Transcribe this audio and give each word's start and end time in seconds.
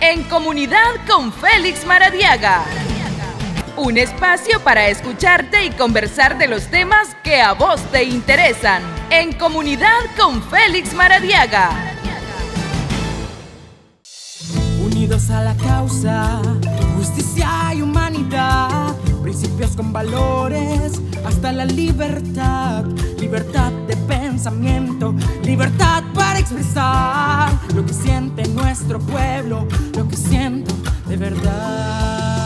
En 0.00 0.22
comunidad 0.24 0.94
con 1.08 1.32
Félix 1.32 1.84
Maradiaga. 1.84 2.64
Un 3.76 3.98
espacio 3.98 4.60
para 4.60 4.88
escucharte 4.88 5.64
y 5.64 5.70
conversar 5.70 6.38
de 6.38 6.46
los 6.46 6.68
temas 6.68 7.16
que 7.24 7.40
a 7.40 7.52
vos 7.52 7.80
te 7.90 8.04
interesan. 8.04 8.82
En 9.10 9.32
comunidad 9.32 9.98
con 10.16 10.40
Félix 10.42 10.94
Maradiaga. 10.94 11.70
Unidos 14.80 15.30
a 15.30 15.42
la 15.42 15.54
causa, 15.56 16.42
justicia 16.96 17.74
y 17.74 17.82
humanidad. 17.82 18.94
Principios 19.22 19.74
con 19.74 19.92
valores, 19.92 21.02
hasta 21.26 21.50
la 21.50 21.64
libertad. 21.64 22.84
Libertad 23.18 23.72
pensamiento, 24.38 25.16
libertad 25.42 26.04
para 26.14 26.38
expresar 26.38 27.50
lo 27.74 27.84
que 27.84 27.92
siente 27.92 28.46
nuestro 28.50 29.00
pueblo, 29.00 29.66
lo 29.96 30.06
que 30.06 30.16
siento 30.16 30.72
de 31.08 31.16
verdad. 31.16 32.38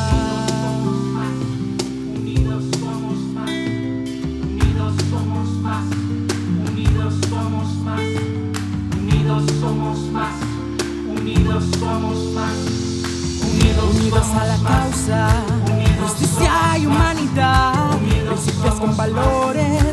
somos 9.60 9.98
más. 10.12 10.34
Unidos, 13.90 14.24
a 14.40 14.46
la 14.46 14.56
causa, 14.56 15.28
justicia 16.02 16.78
y 16.78 16.86
humanidad. 16.86 17.98
Principios 18.26 18.74
con 18.76 18.96
valores, 18.96 19.91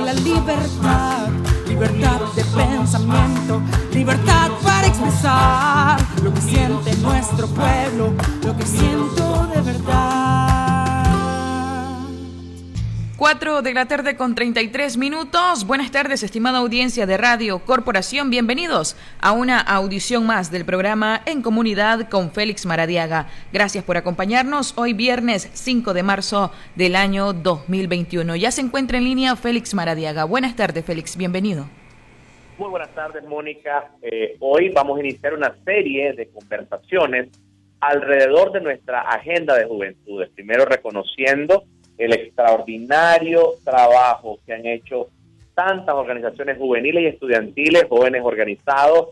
la 0.00 0.12
libertad. 0.12 1.28
Libertad 1.66 2.20
de 2.34 2.44
pensamiento, 2.44 3.60
libertad 3.92 4.50
para 4.62 4.86
expresar 4.86 6.00
lo 6.22 6.32
que 6.32 6.40
siente 6.40 6.96
nuestro 6.96 7.46
pueblo, 7.48 8.14
lo 8.44 8.56
que 8.56 8.64
siento 8.64 9.46
de 9.52 9.60
verdad. 9.60 10.55
4 13.16 13.62
de 13.62 13.72
la 13.72 13.86
tarde 13.86 14.14
con 14.14 14.34
33 14.34 14.98
minutos. 14.98 15.66
Buenas 15.66 15.90
tardes, 15.90 16.22
estimada 16.22 16.58
audiencia 16.58 17.06
de 17.06 17.16
Radio 17.16 17.60
Corporación. 17.60 18.28
Bienvenidos 18.28 18.94
a 19.22 19.32
una 19.32 19.58
audición 19.58 20.26
más 20.26 20.50
del 20.50 20.66
programa 20.66 21.22
En 21.24 21.40
Comunidad 21.40 22.10
con 22.10 22.30
Félix 22.30 22.66
Maradiaga. 22.66 23.28
Gracias 23.54 23.84
por 23.84 23.96
acompañarnos 23.96 24.76
hoy 24.76 24.92
viernes 24.92 25.48
5 25.54 25.94
de 25.94 26.02
marzo 26.02 26.52
del 26.74 26.94
año 26.94 27.32
2021. 27.32 28.36
Ya 28.36 28.50
se 28.50 28.60
encuentra 28.60 28.98
en 28.98 29.04
línea 29.04 29.34
Félix 29.34 29.72
Maradiaga. 29.72 30.24
Buenas 30.24 30.54
tardes, 30.54 30.84
Félix. 30.84 31.16
Bienvenido. 31.16 31.64
Muy 32.58 32.68
buenas 32.68 32.94
tardes, 32.94 33.24
Mónica. 33.24 33.92
Eh, 34.02 34.36
hoy 34.40 34.68
vamos 34.68 34.98
a 34.98 35.00
iniciar 35.00 35.32
una 35.32 35.56
serie 35.64 36.12
de 36.12 36.28
conversaciones 36.28 37.28
alrededor 37.80 38.52
de 38.52 38.60
nuestra 38.60 39.00
agenda 39.00 39.56
de 39.56 39.64
juventudes. 39.64 40.28
Primero 40.34 40.66
reconociendo 40.66 41.64
el 41.98 42.12
extraordinario 42.12 43.54
trabajo 43.64 44.38
que 44.44 44.54
han 44.54 44.66
hecho 44.66 45.08
tantas 45.54 45.94
organizaciones 45.94 46.58
juveniles 46.58 47.02
y 47.02 47.06
estudiantiles, 47.06 47.86
jóvenes 47.88 48.22
organizados, 48.24 49.08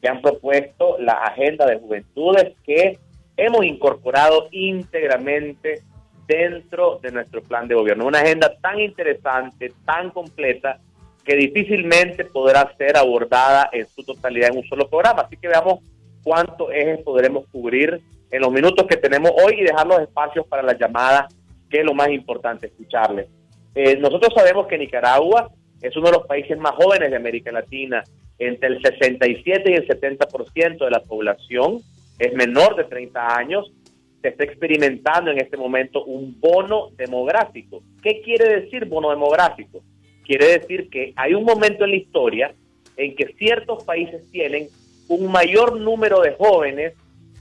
que 0.00 0.08
han 0.08 0.22
propuesto 0.22 0.96
la 0.98 1.14
agenda 1.14 1.66
de 1.66 1.78
juventudes 1.78 2.54
que 2.64 2.98
hemos 3.36 3.64
incorporado 3.64 4.48
íntegramente 4.52 5.82
dentro 6.26 7.00
de 7.02 7.10
nuestro 7.10 7.42
plan 7.42 7.66
de 7.66 7.74
gobierno. 7.74 8.06
Una 8.06 8.20
agenda 8.20 8.54
tan 8.60 8.78
interesante, 8.78 9.72
tan 9.84 10.10
completa, 10.10 10.78
que 11.24 11.36
difícilmente 11.36 12.24
podrá 12.24 12.72
ser 12.76 12.96
abordada 12.96 13.68
en 13.72 13.86
su 13.88 14.02
totalidad 14.02 14.50
en 14.50 14.58
un 14.58 14.64
solo 14.64 14.88
programa. 14.88 15.22
Así 15.22 15.36
que 15.36 15.48
veamos 15.48 15.80
cuántos 16.22 16.70
ejes 16.72 17.00
podremos 17.00 17.44
cubrir 17.50 18.00
en 18.30 18.40
los 18.40 18.52
minutos 18.52 18.86
que 18.86 18.96
tenemos 18.96 19.32
hoy 19.44 19.56
y 19.58 19.64
dejar 19.64 19.86
los 19.86 20.00
espacios 20.00 20.46
para 20.46 20.62
las 20.62 20.78
llamadas 20.78 21.34
que 21.70 21.80
es 21.80 21.84
lo 21.84 21.94
más 21.94 22.10
importante, 22.10 22.66
escucharle. 22.66 23.26
Eh, 23.74 23.96
nosotros 23.96 24.32
sabemos 24.34 24.66
que 24.66 24.78
Nicaragua 24.78 25.50
es 25.80 25.96
uno 25.96 26.06
de 26.06 26.18
los 26.18 26.26
países 26.26 26.58
más 26.58 26.72
jóvenes 26.72 27.10
de 27.10 27.16
América 27.16 27.52
Latina, 27.52 28.02
entre 28.38 28.68
el 28.68 28.82
67 28.82 29.70
y 29.70 29.74
el 29.74 29.86
70% 29.86 30.84
de 30.84 30.90
la 30.90 31.00
población 31.00 31.78
es 32.18 32.32
menor 32.34 32.76
de 32.76 32.84
30 32.84 33.36
años, 33.36 33.72
se 34.20 34.28
está 34.28 34.44
experimentando 34.44 35.30
en 35.30 35.38
este 35.38 35.56
momento 35.56 36.04
un 36.04 36.38
bono 36.40 36.90
demográfico. 36.96 37.82
¿Qué 38.02 38.20
quiere 38.22 38.60
decir 38.60 38.86
bono 38.86 39.10
demográfico? 39.10 39.82
Quiere 40.24 40.58
decir 40.58 40.90
que 40.90 41.12
hay 41.16 41.34
un 41.34 41.44
momento 41.44 41.84
en 41.84 41.90
la 41.90 41.96
historia 41.96 42.54
en 42.96 43.14
que 43.14 43.26
ciertos 43.38 43.84
países 43.84 44.28
tienen 44.30 44.66
un 45.08 45.30
mayor 45.30 45.80
número 45.80 46.20
de 46.20 46.32
jóvenes 46.32 46.94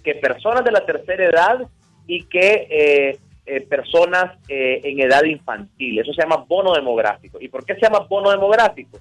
que 0.04 0.16
personas 0.16 0.64
de 0.64 0.72
la 0.72 0.86
tercera 0.86 1.26
edad 1.26 1.68
y 2.06 2.24
que 2.26 2.68
eh, 2.70 3.18
eh, 3.48 3.62
personas 3.62 4.38
eh, 4.50 4.82
en 4.84 5.00
edad 5.00 5.24
infantil. 5.24 6.00
Eso 6.00 6.14
se 6.14 6.22
llama 6.22 6.46
bono 6.48 6.74
demográfico. 6.74 7.38
¿Y 7.40 7.48
por 7.48 7.66
qué 7.66 7.76
se 7.76 7.82
llama 7.82 8.00
bono 8.00 8.30
demográfico? 8.30 9.00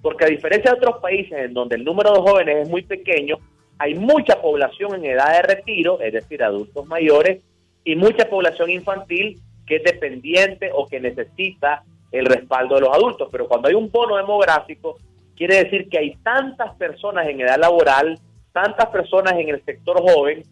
Porque 0.00 0.24
a 0.24 0.28
diferencia 0.28 0.70
de 0.70 0.76
otros 0.76 1.02
países 1.02 1.32
en 1.32 1.52
donde 1.52 1.74
el 1.74 1.84
número 1.84 2.12
de 2.12 2.20
jóvenes 2.20 2.56
es 2.62 2.68
muy 2.68 2.82
pequeño, 2.82 3.38
hay 3.76 3.94
mucha 3.94 4.40
población 4.40 4.94
en 4.94 5.04
edad 5.04 5.32
de 5.32 5.42
retiro, 5.42 6.00
es 6.00 6.12
decir, 6.12 6.44
adultos 6.44 6.86
mayores, 6.86 7.42
y 7.84 7.96
mucha 7.96 8.28
población 8.30 8.70
infantil 8.70 9.40
que 9.66 9.76
es 9.76 9.82
dependiente 9.82 10.70
o 10.72 10.86
que 10.86 11.00
necesita 11.00 11.82
el 12.12 12.26
respaldo 12.26 12.76
de 12.76 12.82
los 12.82 12.94
adultos. 12.94 13.28
Pero 13.32 13.48
cuando 13.48 13.68
hay 13.68 13.74
un 13.74 13.90
bono 13.90 14.16
demográfico, 14.16 14.98
quiere 15.36 15.64
decir 15.64 15.88
que 15.88 15.98
hay 15.98 16.14
tantas 16.22 16.74
personas 16.76 17.26
en 17.26 17.40
edad 17.40 17.58
laboral, 17.58 18.18
tantas 18.52 18.86
personas 18.86 19.34
en 19.34 19.48
el 19.48 19.64
sector 19.64 20.00
joven, 20.00 20.44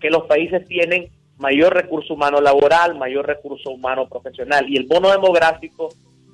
que 0.00 0.08
los 0.08 0.22
países 0.26 0.66
tienen 0.66 1.10
mayor 1.40 1.74
recurso 1.74 2.14
humano 2.14 2.40
laboral, 2.40 2.96
mayor 2.96 3.26
recurso 3.26 3.70
humano 3.70 4.08
profesional. 4.08 4.68
Y 4.68 4.76
el 4.76 4.86
bono 4.86 5.10
demográfico 5.10 5.88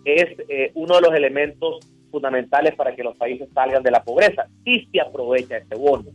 es 0.04 0.36
eh, 0.48 0.72
uno 0.74 0.96
de 0.96 1.00
los 1.00 1.14
elementos 1.14 1.78
fundamentales 2.10 2.74
para 2.74 2.94
que 2.94 3.04
los 3.04 3.16
países 3.16 3.48
salgan 3.54 3.82
de 3.82 3.90
la 3.92 4.02
pobreza. 4.02 4.46
Si 4.64 4.86
se 4.86 5.00
aprovecha 5.00 5.58
este 5.58 5.76
bono. 5.76 6.10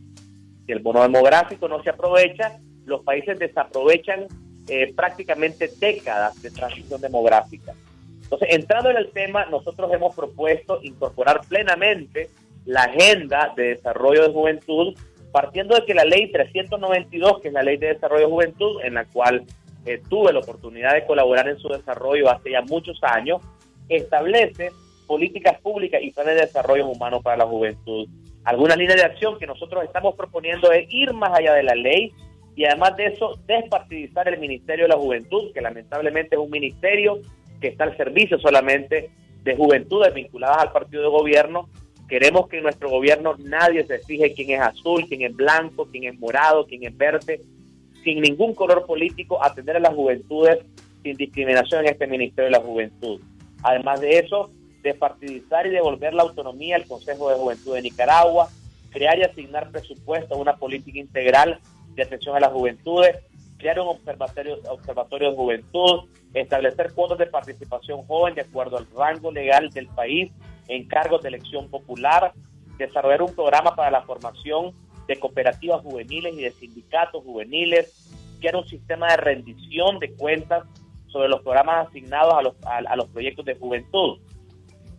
Si 0.66 0.72
el 0.72 0.80
bono 0.80 1.02
demográfico 1.02 1.68
no 1.68 1.82
se 1.82 1.90
aprovecha, 1.90 2.58
los 2.84 3.02
países 3.02 3.38
desaprovechan 3.38 4.26
eh, 4.68 4.92
prácticamente 4.94 5.70
décadas 5.80 6.40
de 6.42 6.50
transición 6.50 7.00
demográfica. 7.00 7.72
Entonces, 8.22 8.48
entrando 8.52 8.90
en 8.90 8.96
el 8.98 9.10
tema, 9.10 9.46
nosotros 9.46 9.92
hemos 9.92 10.14
propuesto 10.14 10.80
incorporar 10.82 11.40
plenamente 11.48 12.30
la 12.64 12.84
agenda 12.84 13.52
de 13.56 13.74
desarrollo 13.74 14.22
de 14.22 14.32
juventud 14.32 14.94
partiendo 15.32 15.74
de 15.74 15.84
que 15.84 15.94
la 15.94 16.04
ley 16.04 16.30
392, 16.30 17.40
que 17.40 17.48
es 17.48 17.54
la 17.54 17.62
ley 17.62 17.78
de 17.78 17.94
desarrollo 17.94 18.26
de 18.26 18.32
juventud, 18.32 18.80
en 18.84 18.94
la 18.94 19.06
cual 19.06 19.44
eh, 19.86 20.00
tuve 20.08 20.32
la 20.32 20.40
oportunidad 20.40 20.94
de 20.94 21.06
colaborar 21.06 21.48
en 21.48 21.58
su 21.58 21.68
desarrollo 21.68 22.30
hace 22.30 22.52
ya 22.52 22.60
muchos 22.60 23.02
años, 23.02 23.40
establece 23.88 24.70
políticas 25.06 25.58
públicas 25.60 26.00
y 26.02 26.10
planes 26.10 26.36
de 26.36 26.42
desarrollo 26.42 26.86
humano 26.86 27.22
para 27.22 27.38
la 27.38 27.46
juventud. 27.46 28.06
Algunas 28.44 28.76
líneas 28.76 28.96
de 28.96 29.04
acción 29.04 29.38
que 29.38 29.46
nosotros 29.46 29.82
estamos 29.84 30.14
proponiendo 30.14 30.70
es 30.70 30.86
ir 30.92 31.12
más 31.14 31.30
allá 31.36 31.54
de 31.54 31.62
la 31.62 31.74
ley 31.74 32.12
y 32.54 32.64
además 32.64 32.96
de 32.96 33.06
eso 33.06 33.38
despartidizar 33.46 34.28
el 34.28 34.38
Ministerio 34.38 34.84
de 34.84 34.90
la 34.90 34.96
Juventud, 34.96 35.52
que 35.54 35.60
lamentablemente 35.60 36.36
es 36.36 36.40
un 36.42 36.50
ministerio 36.50 37.20
que 37.60 37.68
está 37.68 37.84
al 37.84 37.96
servicio 37.96 38.38
solamente 38.38 39.10
de 39.42 39.56
juventudes 39.56 40.12
vinculadas 40.12 40.58
al 40.58 40.72
partido 40.72 41.02
de 41.02 41.08
gobierno 41.08 41.68
Queremos 42.08 42.48
que 42.48 42.58
en 42.58 42.64
nuestro 42.64 42.90
gobierno 42.90 43.36
nadie 43.38 43.86
se 43.86 43.98
fije 44.00 44.34
quién 44.34 44.50
es 44.50 44.60
azul, 44.60 45.06
quién 45.08 45.22
es 45.22 45.34
blanco, 45.34 45.88
quién 45.90 46.04
es 46.04 46.18
morado, 46.18 46.66
quién 46.66 46.84
es 46.84 46.96
verde, 46.96 47.40
sin 48.04 48.20
ningún 48.20 48.54
color 48.54 48.84
político, 48.86 49.42
atender 49.42 49.76
a 49.76 49.80
las 49.80 49.94
juventudes 49.94 50.58
sin 51.02 51.16
discriminación 51.16 51.84
en 51.84 51.92
este 51.92 52.06
Ministerio 52.06 52.44
de 52.44 52.58
la 52.58 52.60
Juventud. 52.60 53.20
Además 53.62 54.00
de 54.00 54.18
eso, 54.18 54.50
despartidizar 54.82 55.66
y 55.66 55.70
devolver 55.70 56.14
la 56.14 56.22
autonomía 56.22 56.76
al 56.76 56.86
Consejo 56.86 57.30
de 57.30 57.36
Juventud 57.36 57.74
de 57.74 57.82
Nicaragua, 57.82 58.48
crear 58.90 59.18
y 59.18 59.22
asignar 59.22 59.70
presupuesto 59.70 60.34
a 60.34 60.38
una 60.38 60.56
política 60.56 60.98
integral 60.98 61.60
de 61.94 62.02
atención 62.02 62.36
a 62.36 62.40
las 62.40 62.52
juventudes, 62.52 63.16
crear 63.58 63.80
un 63.80 63.88
observatorio, 63.88 64.58
observatorio 64.68 65.30
de 65.30 65.36
juventud, 65.36 66.00
establecer 66.34 66.92
cuotas 66.92 67.18
de 67.18 67.26
participación 67.26 68.02
joven 68.06 68.34
de 68.34 68.42
acuerdo 68.42 68.76
al 68.76 68.86
rango 68.96 69.30
legal 69.30 69.70
del 69.70 69.86
país 69.88 70.32
en 70.74 70.88
cargos 70.88 71.22
de 71.22 71.28
elección 71.28 71.68
popular, 71.68 72.32
desarrollar 72.78 73.22
un 73.22 73.34
programa 73.34 73.76
para 73.76 73.90
la 73.90 74.02
formación 74.02 74.72
de 75.06 75.18
cooperativas 75.18 75.82
juveniles 75.82 76.34
y 76.34 76.42
de 76.42 76.50
sindicatos 76.52 77.22
juveniles, 77.22 77.92
crear 78.40 78.56
un 78.56 78.66
sistema 78.66 79.08
de 79.08 79.16
rendición 79.18 79.98
de 79.98 80.12
cuentas 80.14 80.64
sobre 81.08 81.28
los 81.28 81.42
programas 81.42 81.88
asignados 81.88 82.34
a 82.34 82.42
los, 82.42 82.54
a, 82.64 82.96
los 82.96 83.08
proyectos 83.08 83.44
de 83.44 83.54
juventud. 83.54 84.18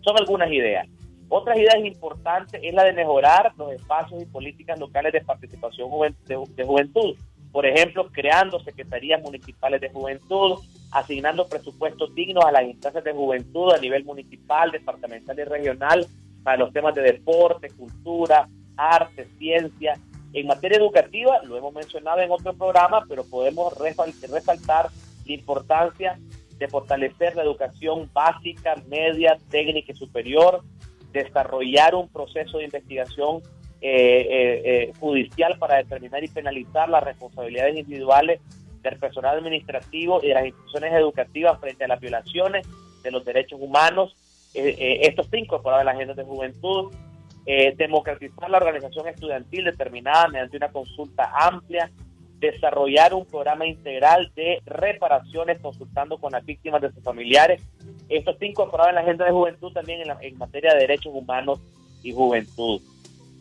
Son 0.02 0.16
algunas 0.18 0.52
ideas. 0.52 0.88
Otras 1.28 1.58
ideas 1.58 1.78
importantes 1.84 2.62
es 2.64 2.74
la 2.74 2.84
de 2.84 2.94
mejorar 2.94 3.54
los 3.58 3.72
espacios 3.72 4.22
y 4.22 4.26
políticas 4.28 4.80
locales 4.80 5.12
de 5.12 5.22
participación 5.22 5.90
de 6.28 6.64
juventud. 6.64 7.16
Por 7.52 7.66
ejemplo, 7.66 8.10
creando 8.12 8.60
secretarías 8.60 9.22
municipales 9.24 9.82
de 9.82 9.90
juventud, 9.90 10.60
asignando 10.94 11.48
presupuestos 11.48 12.14
dignos 12.14 12.46
a 12.46 12.52
las 12.52 12.64
instancias 12.64 13.04
de 13.04 13.14
juventud 13.14 13.74
a 13.74 13.80
nivel 13.80 14.06
municipal, 14.06 14.72
departamental 14.72 15.38
y 15.40 15.44
regional 15.44 16.08
para 16.44 16.58
los 16.58 16.72
temas 16.72 16.94
de 16.94 17.02
deporte, 17.02 17.70
cultura, 17.70 18.48
arte, 18.78 19.28
ciencia. 19.38 19.98
En 20.34 20.48
materia 20.48 20.78
educativa, 20.78 21.42
lo 21.44 21.58
hemos 21.58 21.74
mencionado 21.74 22.22
en 22.22 22.32
otro 22.32 22.54
programa, 22.54 23.06
pero 23.08 23.24
podemos 23.24 23.74
resaltar 23.78 24.90
la 25.26 25.34
importancia 25.34 26.20
de 26.58 26.68
fortalecer 26.68 27.36
la 27.36 27.44
educación 27.44 28.10
básica, 28.14 28.76
media, 28.88 29.38
técnica 29.50 29.92
y 29.92 29.96
superior, 29.96 30.62
desarrollar 31.12 31.96
un 31.96 32.10
proceso 32.10 32.58
de 32.58 32.66
investigación 32.66 33.42
eh, 33.82 34.28
eh, 34.30 34.62
eh, 34.66 34.94
judicial 35.00 35.58
para 35.60 35.78
determinar 35.78 36.24
y 36.24 36.30
penalizar 36.30 36.88
las 36.90 37.04
responsabilidades 37.04 37.76
individuales 37.76 38.40
del 38.84 39.00
personal 39.00 39.38
administrativo 39.38 40.20
y 40.22 40.28
de 40.28 40.34
las 40.34 40.46
instituciones 40.46 40.94
educativas 40.94 41.60
frente 41.60 41.86
a 41.86 41.88
las 41.88 42.00
violaciones 42.00 42.68
de 43.02 43.12
los 43.12 43.26
derechos 43.26 43.60
humanos. 43.62 44.16
esto 44.54 45.22
está 45.24 45.38
incorporado 45.38 45.82
en 45.82 45.86
la 45.88 45.94
agenda 45.94 46.14
de 46.14 46.24
juventud. 46.24 46.94
democratizar 47.78 48.50
la 48.50 48.58
organización 48.58 49.08
estudiantil 49.08 49.66
determinada 49.66 50.28
mediante 50.28 50.58
una 50.58 50.72
consulta 50.72 51.32
amplia 51.36 51.90
desarrollar 52.52 53.14
un 53.14 53.26
programa 53.26 53.66
integral 53.66 54.32
de 54.36 54.62
reparaciones 54.66 55.60
consultando 55.62 56.18
con 56.18 56.34
las 56.34 56.46
víctimas 56.46 56.82
de 56.82 56.92
sus 56.92 57.02
familiares. 57.02 57.62
Esto 58.10 58.32
está 58.32 58.46
incorporado 58.46 58.90
en 58.90 58.96
la 58.96 59.02
agenda 59.02 59.26
de 59.26 59.32
juventud 59.32 59.72
también 59.72 60.02
en, 60.22 60.38
materia 60.38 60.74
de 60.74 60.82
derechos 60.82 61.14
humanos 61.16 61.60
y 62.04 62.12
juventud. 62.12 62.82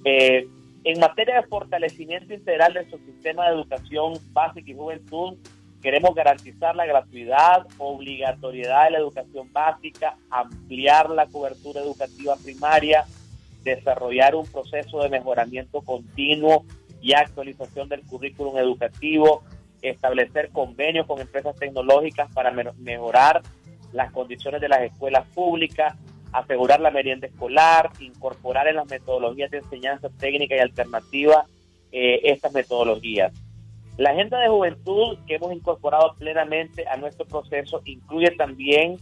Eh, 0.04 0.46
en 0.84 0.98
materia 1.00 1.40
de 1.40 1.46
fortalecimiento 1.46 2.34
integral 2.34 2.74
de 2.74 2.88
su 2.90 2.98
sistema 2.98 3.46
de 3.46 3.54
educación 3.54 4.14
básica 4.32 4.70
y 4.70 4.74
juventud, 4.74 5.36
queremos 5.80 6.14
garantizar 6.14 6.74
la 6.74 6.86
gratuidad, 6.86 7.66
obligatoriedad 7.78 8.84
de 8.84 8.90
la 8.92 8.98
educación 8.98 9.52
básica, 9.52 10.16
ampliar 10.30 11.10
la 11.10 11.26
cobertura 11.26 11.80
educativa 11.80 12.36
primaria, 12.42 13.04
desarrollar 13.62 14.34
un 14.34 14.46
proceso 14.46 15.02
de 15.02 15.08
mejoramiento 15.08 15.82
continuo 15.82 16.64
y 17.00 17.14
actualización 17.14 17.88
del 17.88 18.02
currículum 18.02 18.58
educativo, 18.58 19.42
establecer 19.82 20.50
convenios 20.50 21.06
con 21.06 21.20
empresas 21.20 21.56
tecnológicas 21.56 22.32
para 22.32 22.52
mejorar 22.78 23.42
las 23.92 24.12
condiciones 24.12 24.60
de 24.60 24.68
las 24.68 24.82
escuelas 24.82 25.26
públicas, 25.28 25.96
asegurar 26.32 26.80
la 26.80 26.90
merienda 26.90 27.26
escolar, 27.26 27.90
incorporar 28.00 28.68
en 28.68 28.76
las 28.76 28.88
metodologías 28.88 29.50
de 29.50 29.58
enseñanza 29.58 30.08
técnica 30.18 30.56
y 30.56 30.60
alternativa 30.60 31.46
eh, 31.90 32.20
estas 32.24 32.52
metodologías. 32.52 33.32
La 33.98 34.10
agenda 34.10 34.40
de 34.40 34.48
juventud 34.48 35.18
que 35.26 35.34
hemos 35.34 35.52
incorporado 35.52 36.14
plenamente 36.18 36.86
a 36.88 36.96
nuestro 36.96 37.26
proceso 37.26 37.82
incluye 37.84 38.30
también 38.30 38.96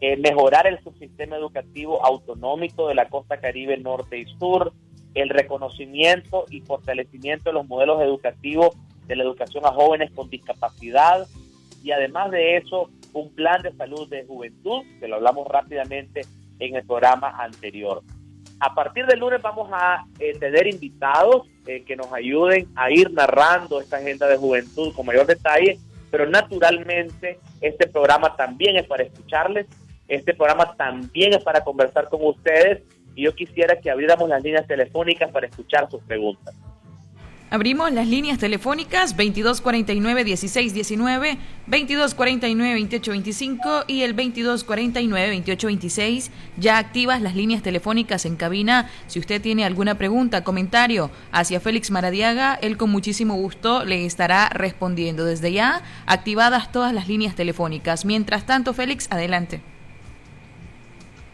eh, 0.00 0.16
mejorar 0.16 0.66
el 0.66 0.80
subsistema 0.82 1.36
educativo 1.36 2.04
autonómico 2.04 2.86
de 2.86 2.94
la 2.94 3.08
costa 3.08 3.38
caribe 3.38 3.76
norte 3.78 4.18
y 4.18 4.26
sur, 4.38 4.72
el 5.14 5.30
reconocimiento 5.30 6.44
y 6.50 6.60
fortalecimiento 6.60 7.50
de 7.50 7.54
los 7.54 7.66
modelos 7.66 8.00
educativos 8.02 8.76
de 9.06 9.16
la 9.16 9.24
educación 9.24 9.64
a 9.64 9.72
jóvenes 9.72 10.10
con 10.12 10.28
discapacidad 10.28 11.26
y 11.82 11.90
además 11.92 12.30
de 12.30 12.56
eso 12.56 12.90
un 13.14 13.34
plan 13.34 13.62
de 13.62 13.72
salud 13.72 14.08
de 14.08 14.26
juventud, 14.26 14.82
que 15.00 15.08
lo 15.08 15.16
hablamos 15.16 15.48
rápidamente 15.48 16.22
en 16.58 16.76
el 16.76 16.86
programa 16.86 17.30
anterior. 17.38 18.02
A 18.58 18.74
partir 18.74 19.06
del 19.06 19.20
lunes 19.20 19.42
vamos 19.42 19.68
a 19.72 20.06
eh, 20.18 20.32
tener 20.38 20.66
invitados 20.66 21.46
eh, 21.66 21.84
que 21.84 21.96
nos 21.96 22.10
ayuden 22.12 22.68
a 22.74 22.90
ir 22.90 23.12
narrando 23.12 23.80
esta 23.80 23.98
agenda 23.98 24.26
de 24.26 24.36
juventud 24.36 24.94
con 24.94 25.04
mayor 25.04 25.26
detalle, 25.26 25.78
pero 26.10 26.26
naturalmente 26.26 27.38
este 27.60 27.86
programa 27.86 28.34
también 28.34 28.76
es 28.76 28.86
para 28.86 29.02
escucharles, 29.02 29.66
este 30.08 30.32
programa 30.34 30.74
también 30.76 31.34
es 31.34 31.42
para 31.44 31.62
conversar 31.62 32.08
con 32.08 32.24
ustedes 32.24 32.82
y 33.14 33.24
yo 33.24 33.34
quisiera 33.34 33.80
que 33.80 33.90
abriéramos 33.90 34.28
las 34.28 34.42
líneas 34.42 34.66
telefónicas 34.66 35.30
para 35.30 35.46
escuchar 35.46 35.90
sus 35.90 36.02
preguntas. 36.02 36.54
Abrimos 37.48 37.92
las 37.92 38.08
líneas 38.08 38.38
telefónicas 38.38 39.16
2249-1619, 39.16 41.38
2249-2825 41.70 43.84
y 43.86 44.02
el 44.02 44.16
2249-2826. 44.16 46.30
Ya 46.56 46.78
activas 46.78 47.22
las 47.22 47.36
líneas 47.36 47.62
telefónicas 47.62 48.26
en 48.26 48.34
cabina. 48.34 48.90
Si 49.06 49.20
usted 49.20 49.40
tiene 49.40 49.64
alguna 49.64 49.96
pregunta, 49.96 50.42
comentario 50.42 51.12
hacia 51.30 51.60
Félix 51.60 51.92
Maradiaga, 51.92 52.54
él 52.54 52.76
con 52.76 52.90
muchísimo 52.90 53.36
gusto 53.36 53.84
le 53.84 54.06
estará 54.06 54.48
respondiendo. 54.48 55.24
Desde 55.24 55.52
ya, 55.52 55.82
activadas 56.06 56.72
todas 56.72 56.92
las 56.92 57.06
líneas 57.06 57.36
telefónicas. 57.36 58.04
Mientras 58.04 58.44
tanto, 58.44 58.74
Félix, 58.74 59.06
adelante. 59.12 59.60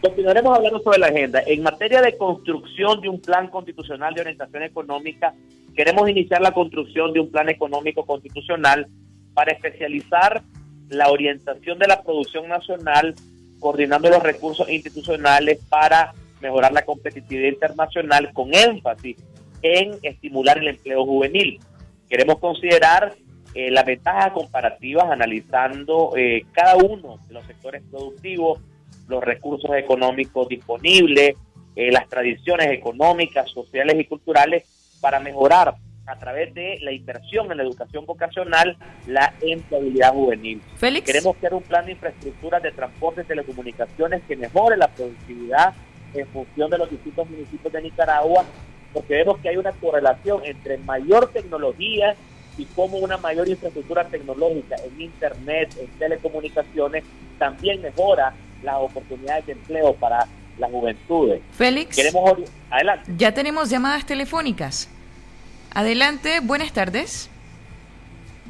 Continuaremos 0.03 0.57
hablando 0.57 0.81
sobre 0.81 0.99
la 0.99 1.07
agenda. 1.07 1.41
En 1.47 1.63
materia 1.63 2.01
de 2.01 2.17
construcción 2.17 2.99
de 2.99 3.07
un 3.07 3.21
plan 3.21 3.47
constitucional 3.47 4.13
de 4.13 4.19
orientación 4.19 4.63
económica, 4.63 5.33
queremos 5.77 6.09
iniciar 6.09 6.41
la 6.41 6.51
construcción 6.51 7.13
de 7.13 7.21
un 7.21 7.31
plan 7.31 7.47
económico 7.47 8.05
constitucional 8.05 8.85
para 9.33 9.53
especializar 9.53 10.43
la 10.89 11.09
orientación 11.09 11.79
de 11.79 11.87
la 11.87 12.03
producción 12.03 12.49
nacional, 12.49 13.15
coordinando 13.61 14.09
los 14.09 14.21
recursos 14.21 14.69
institucionales 14.69 15.59
para 15.69 16.13
mejorar 16.41 16.73
la 16.73 16.83
competitividad 16.83 17.53
internacional 17.53 18.33
con 18.33 18.53
énfasis 18.53 19.15
en 19.61 19.93
estimular 20.01 20.57
el 20.57 20.67
empleo 20.67 21.05
juvenil. 21.05 21.61
Queremos 22.09 22.39
considerar 22.39 23.13
eh, 23.55 23.71
las 23.71 23.85
ventajas 23.85 24.33
comparativas 24.33 25.05
analizando 25.09 26.11
eh, 26.17 26.45
cada 26.51 26.75
uno 26.75 27.19
de 27.25 27.35
los 27.35 27.45
sectores 27.45 27.81
productivos, 27.89 28.59
los 29.07 29.23
recursos 29.23 29.71
económicos 29.75 30.47
disponibles, 30.47 31.35
eh, 31.75 31.91
las 31.91 32.07
tradiciones 32.07 32.67
económicas, 32.71 33.49
sociales 33.49 33.95
y 33.99 34.05
culturales 34.05 34.63
para 35.01 35.19
mejorar 35.19 35.75
a 36.05 36.19
través 36.19 36.53
de 36.53 36.79
la 36.81 36.91
inversión 36.91 37.49
en 37.51 37.57
la 37.57 37.63
educación 37.63 38.05
vocacional 38.05 38.77
la 39.07 39.33
empleabilidad 39.41 40.13
juvenil. 40.13 40.61
Félix. 40.75 41.05
Queremos 41.05 41.37
crear 41.37 41.53
un 41.53 41.63
plan 41.63 41.85
de 41.85 41.93
infraestructuras 41.93 42.61
de 42.61 42.71
transporte 42.71 43.21
y 43.21 43.25
telecomunicaciones 43.25 44.21
que 44.27 44.35
mejore 44.35 44.77
la 44.77 44.89
productividad 44.89 45.73
en 46.13 46.27
función 46.27 46.69
de 46.69 46.77
los 46.77 46.89
distintos 46.89 47.29
municipios 47.29 47.73
de 47.73 47.81
Nicaragua, 47.81 48.43
porque 48.91 49.15
vemos 49.15 49.39
que 49.39 49.49
hay 49.49 49.57
una 49.57 49.71
correlación 49.71 50.41
entre 50.45 50.77
mayor 50.79 51.31
tecnología 51.31 52.15
y 52.57 52.65
cómo 52.65 52.97
una 52.97 53.17
mayor 53.17 53.47
infraestructura 53.47 54.07
tecnológica 54.07 54.75
en 54.85 55.01
Internet, 55.01 55.75
en 55.79 55.87
telecomunicaciones, 55.97 57.03
también 57.39 57.81
mejora 57.81 58.33
las 58.63 58.75
oportunidades 58.77 59.45
de 59.45 59.53
empleo 59.53 59.93
para 59.95 60.27
las 60.57 60.71
juventudes. 60.71 61.41
Félix, 61.57 61.95
Queremos... 61.95 62.39
adelante. 62.69 63.11
Ya 63.17 63.33
tenemos 63.33 63.69
llamadas 63.69 64.05
telefónicas. 64.05 64.89
Adelante, 65.73 66.39
buenas 66.41 66.71
tardes. 66.71 67.29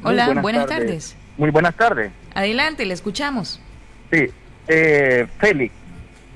Hola, 0.02 0.34
buenas, 0.42 0.66
tardes. 0.66 1.16
Muy 1.38 1.50
buenas 1.50 1.74
tardes. 1.76 2.12
Adelante, 2.34 2.84
le 2.84 2.92
escuchamos. 2.92 3.60
Sí, 4.12 4.26
eh, 4.68 5.26
Félix, 5.38 5.72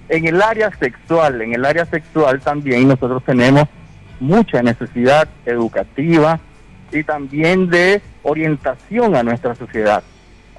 en 0.09 0.27
el 0.27 0.41
área 0.41 0.71
sexual, 0.79 1.43
en 1.43 1.55
el 1.55 1.65
área 1.65 1.85
sexual 1.85 2.41
también 2.41 2.89
nosotros 2.89 3.23
tenemos 3.25 3.65
mucha 4.21 4.63
necesidad 4.63 5.29
educativa 5.45 6.41
y 6.91 7.05
también 7.05 7.69
de 7.69 8.01
orientación 8.23 9.15
a 9.15 9.23
nuestra 9.23 9.55
sociedad 9.55 10.03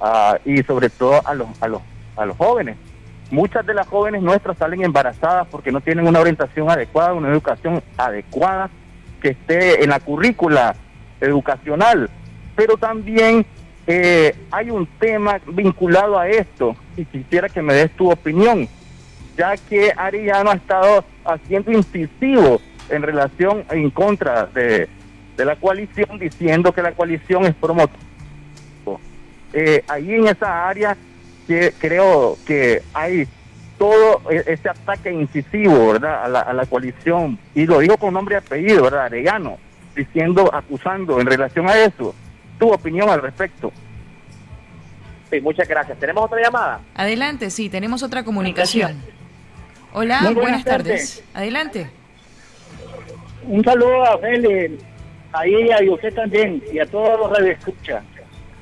ah, 0.00 0.38
y 0.44 0.62
sobre 0.62 0.88
todo 0.88 1.26
a 1.26 1.34
los, 1.34 1.48
a 1.60 1.66
los, 1.66 1.82
a 2.16 2.26
los 2.26 2.36
jóvenes 2.36 2.76
Muchas 3.30 3.64
de 3.64 3.74
las 3.74 3.86
jóvenes 3.86 4.22
nuestras 4.22 4.58
salen 4.58 4.82
embarazadas 4.82 5.46
porque 5.50 5.70
no 5.70 5.80
tienen 5.80 6.06
una 6.06 6.18
orientación 6.18 6.68
adecuada, 6.68 7.12
una 7.12 7.28
educación 7.28 7.80
adecuada 7.96 8.70
que 9.22 9.30
esté 9.30 9.84
en 9.84 9.90
la 9.90 10.00
currícula 10.00 10.74
educacional. 11.20 12.10
Pero 12.56 12.76
también 12.76 13.46
eh, 13.86 14.34
hay 14.50 14.70
un 14.70 14.86
tema 14.98 15.40
vinculado 15.46 16.18
a 16.18 16.28
esto 16.28 16.74
y 16.96 17.04
quisiera 17.04 17.48
que 17.48 17.62
me 17.62 17.72
des 17.72 17.90
tu 17.92 18.10
opinión, 18.10 18.68
ya 19.36 19.56
que 19.56 19.92
Arellano 19.96 20.50
ha 20.50 20.54
estado 20.54 21.04
haciendo 21.24 21.70
incisivo 21.70 22.60
en 22.88 23.02
relación 23.02 23.64
en 23.70 23.90
contra 23.90 24.46
de, 24.46 24.88
la 25.36 25.56
coalición, 25.56 26.18
diciendo 26.18 26.72
que 26.72 26.82
la 26.82 26.92
coalición 26.92 27.46
es 27.46 27.54
promotora. 27.54 27.98
Eh, 29.52 29.82
ahí 29.88 30.14
en 30.14 30.28
esa 30.28 30.68
área 30.68 30.96
que 31.50 31.74
creo 31.76 32.38
que 32.46 32.80
hay 32.94 33.26
todo 33.76 34.22
e-, 34.30 34.44
ese 34.46 34.68
ataque 34.68 35.10
incisivo, 35.10 35.94
¿verdad? 35.94 36.46
A 36.48 36.52
la, 36.52 36.66
coalición, 36.66 37.40
y 37.56 37.66
lo 37.66 37.80
digo 37.80 37.96
con 37.96 38.14
nombre 38.14 38.36
y 38.36 38.38
apellido, 38.38 38.84
¿verdad? 38.84 39.06
Arellano, 39.06 39.58
diciendo, 39.96 40.48
acusando 40.54 41.18
en 41.20 41.26
relación 41.26 41.68
a 41.68 41.76
eso. 41.76 42.14
Tu 42.56 42.72
opinión 42.72 43.08
al 43.10 43.20
respecto. 43.20 43.72
Sí, 45.28 45.40
muchas 45.40 45.66
gracias. 45.66 45.98
¿Tenemos 45.98 46.24
otra 46.26 46.40
llamada? 46.40 46.82
Adelante, 46.94 47.50
sí, 47.50 47.68
tenemos 47.68 48.04
otra 48.04 48.22
comunicación. 48.22 49.02
Hola, 49.92 50.30
buenas, 50.32 50.64
tardes. 50.64 51.24
Adelante. 51.34 51.90
Un 53.42 53.64
saludo 53.64 54.04
a 54.04 54.18
Félix, 54.18 54.84
ahí 55.32 55.66
y 55.66 55.72
a 55.72 55.92
usted 55.92 56.14
también, 56.14 56.62
y 56.72 56.78
a 56.78 56.86
todos 56.86 57.18
los 57.18 57.36
que 57.36 57.50
escuchan. 57.50 58.04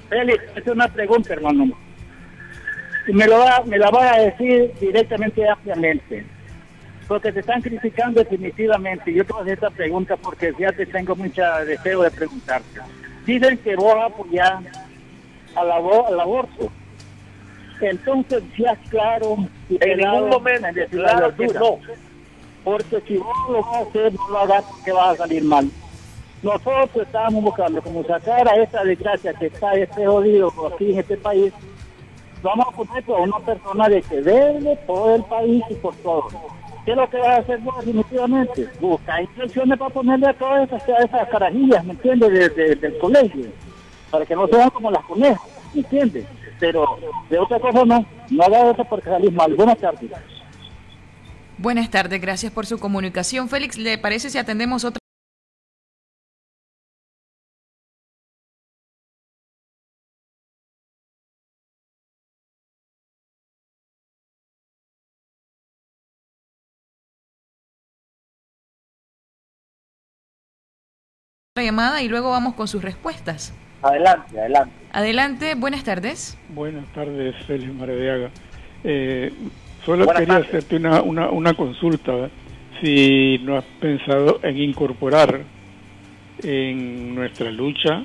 Félix, 0.09 0.42
es 0.57 0.66
una 0.68 0.88
pregunta, 0.88 1.35
hermano 1.35 1.76
me, 3.12 3.26
lo 3.26 3.38
va, 3.38 3.62
me 3.64 3.78
la 3.78 3.90
va 3.90 4.12
a 4.14 4.20
decir 4.20 4.72
directamente 4.80 5.48
ampliamente. 5.48 6.26
porque 7.06 7.32
te 7.32 7.40
están 7.40 7.62
criticando 7.62 8.20
definitivamente. 8.20 9.12
Yo 9.12 9.24
te 9.24 9.32
voy 9.32 9.40
a 9.40 9.42
hacer 9.42 9.54
esta 9.54 9.70
pregunta 9.70 10.16
porque 10.16 10.52
ya 10.58 10.72
te 10.72 10.86
tengo 10.86 11.16
mucha 11.16 11.64
deseo 11.64 12.02
de 12.02 12.10
preguntarte. 12.10 12.80
Dicen 13.24 13.56
que 13.58 13.76
vos 13.76 13.94
apoyás 14.00 14.62
al, 15.54 15.70
al 15.70 16.20
aborto. 16.20 16.70
Entonces, 17.80 18.42
ya 18.58 18.76
claro, 18.90 19.36
en 19.70 19.98
ningún 19.98 20.28
momento, 20.28 20.68
claro 20.90 21.34
que 21.36 21.46
no. 21.46 21.78
Porque 22.64 23.00
si 23.06 23.16
vos 23.16 23.36
lo 23.50 23.62
vas 23.62 23.76
a 23.76 23.88
hacer, 23.88 24.12
no 24.14 24.28
lo 24.28 24.38
hagas 24.40 24.64
porque 24.64 24.92
va 24.92 25.10
a 25.10 25.16
salir 25.16 25.44
mal. 25.44 25.70
Nosotros 26.42 27.06
estábamos 27.06 27.42
buscando 27.42 27.80
como 27.82 28.04
sacar 28.04 28.48
a 28.48 28.56
esta 28.56 28.84
desgracia 28.84 29.32
que 29.34 29.46
está 29.46 29.72
este 29.74 30.06
jodido 30.06 30.52
aquí 30.72 30.92
en 30.92 30.98
este 30.98 31.16
país. 31.16 31.52
Vamos 32.42 32.66
a 32.68 32.76
poner 32.76 33.04
a 33.09 33.12
una 33.23 33.38
persona 33.40 33.88
de 33.88 34.02
que 34.02 34.21
debe 34.23 34.76
por 34.87 35.12
el 35.12 35.25
país 35.25 35.62
y 35.71 35.75
por 35.75 35.95
todo. 35.97 36.28
¿Qué 36.85 36.92
es 36.92 36.97
lo 36.97 37.11
que 37.11 37.18
vas 37.18 37.28
a 37.28 37.37
hacer 37.37 37.59
vos 37.61 37.76
definitivamente? 37.78 38.68
Busca 38.80 39.21
instrucciones 39.21 39.78
para 39.78 39.92
ponerle 39.92 40.28
a 40.28 40.33
todas 40.35 40.68
esas, 40.68 40.88
esas 40.88 41.28
carajillas, 41.28 41.85
¿me 41.85 41.92
entiendes? 41.92 42.54
del 42.57 42.99
colegio. 42.99 43.47
Para 44.11 44.25
que 44.25 44.35
no 44.35 44.47
sean 44.47 44.71
como 44.71 44.90
las 44.90 45.04
conejas, 45.04 45.40
¿me 45.75 45.80
entiendes? 45.80 46.25
Pero 46.59 46.99
de 47.28 47.38
otra 47.38 47.61
cosa 47.61 47.85
no, 47.85 48.07
no 48.30 48.42
haga 48.42 48.71
eso 48.71 48.85
porque 48.85 49.11
salís 49.11 49.33
mal. 49.33 49.54
Buenas 49.54 49.78
tardes. 49.78 50.11
Buenas 51.59 51.90
tardes, 51.90 52.21
gracias 52.21 52.52
por 52.52 52.66
su 52.66 52.78
comunicación. 52.78 53.49
Félix, 53.49 53.76
¿le 53.76 53.99
parece 53.99 54.30
si 54.30 54.38
atendemos 54.38 54.85
otra? 54.85 54.99
Llamada 71.62 72.02
y 72.02 72.08
luego 72.08 72.30
vamos 72.30 72.54
con 72.54 72.68
sus 72.68 72.82
respuestas. 72.82 73.54
Adelante, 73.82 74.38
adelante. 74.38 74.74
Adelante, 74.92 75.54
buenas 75.54 75.84
tardes. 75.84 76.36
Buenas 76.48 76.86
tardes, 76.92 77.34
Félix 77.46 77.72
Maradiaga. 77.72 78.30
Eh, 78.84 79.32
solo 79.84 80.06
quería 80.08 80.36
hacerte 80.36 80.76
una, 80.76 81.02
una, 81.02 81.30
una 81.30 81.54
consulta. 81.54 82.30
Si 82.80 83.38
no 83.42 83.56
has 83.56 83.64
pensado 83.80 84.40
en 84.42 84.58
incorporar 84.58 85.42
en 86.42 87.14
nuestra 87.14 87.50
lucha 87.50 88.04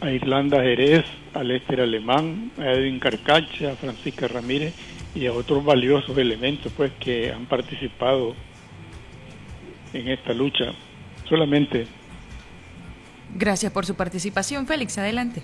a 0.00 0.10
Irlanda 0.10 0.62
Jerez, 0.62 1.04
a 1.32 1.42
Lester 1.42 1.80
Alemán, 1.80 2.50
a 2.58 2.72
Edwin 2.72 2.98
Carcacha, 2.98 3.72
a 3.72 3.76
Francisca 3.76 4.28
Ramírez 4.28 4.74
y 5.14 5.26
a 5.26 5.32
otros 5.32 5.64
valiosos 5.64 6.16
elementos 6.18 6.72
pues 6.76 6.92
que 7.00 7.32
han 7.32 7.46
participado 7.46 8.34
en 9.92 10.08
esta 10.08 10.32
lucha. 10.32 10.72
Solamente 11.28 11.86
Gracias 13.34 13.72
por 13.72 13.84
su 13.84 13.94
participación, 13.94 14.66
Félix. 14.66 14.96
Adelante. 14.98 15.42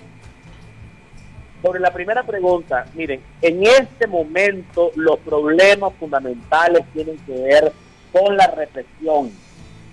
Sobre 1.62 1.80
la 1.80 1.92
primera 1.92 2.22
pregunta, 2.22 2.86
miren, 2.94 3.20
en 3.42 3.64
este 3.64 4.06
momento 4.06 4.92
los 4.94 5.18
problemas 5.18 5.92
fundamentales 5.98 6.84
tienen 6.94 7.18
que 7.26 7.32
ver 7.32 7.72
con 8.12 8.36
la 8.36 8.46
represión, 8.46 9.30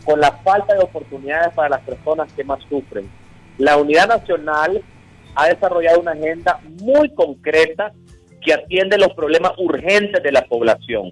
con 0.05 0.21
la 0.21 0.31
falta 0.31 0.75
de 0.75 0.79
oportunidades 0.79 1.53
para 1.53 1.69
las 1.69 1.81
personas 1.81 2.31
que 2.33 2.43
más 2.43 2.63
sufren. 2.69 3.09
La 3.57 3.75
Unidad 3.77 4.07
Nacional 4.07 4.81
ha 5.35 5.47
desarrollado 5.47 5.99
una 5.99 6.11
agenda 6.11 6.59
muy 6.81 7.13
concreta 7.13 7.91
que 8.41 8.53
atiende 8.53 8.97
los 8.97 9.13
problemas 9.13 9.51
urgentes 9.57 10.23
de 10.23 10.31
la 10.31 10.45
población. 10.45 11.11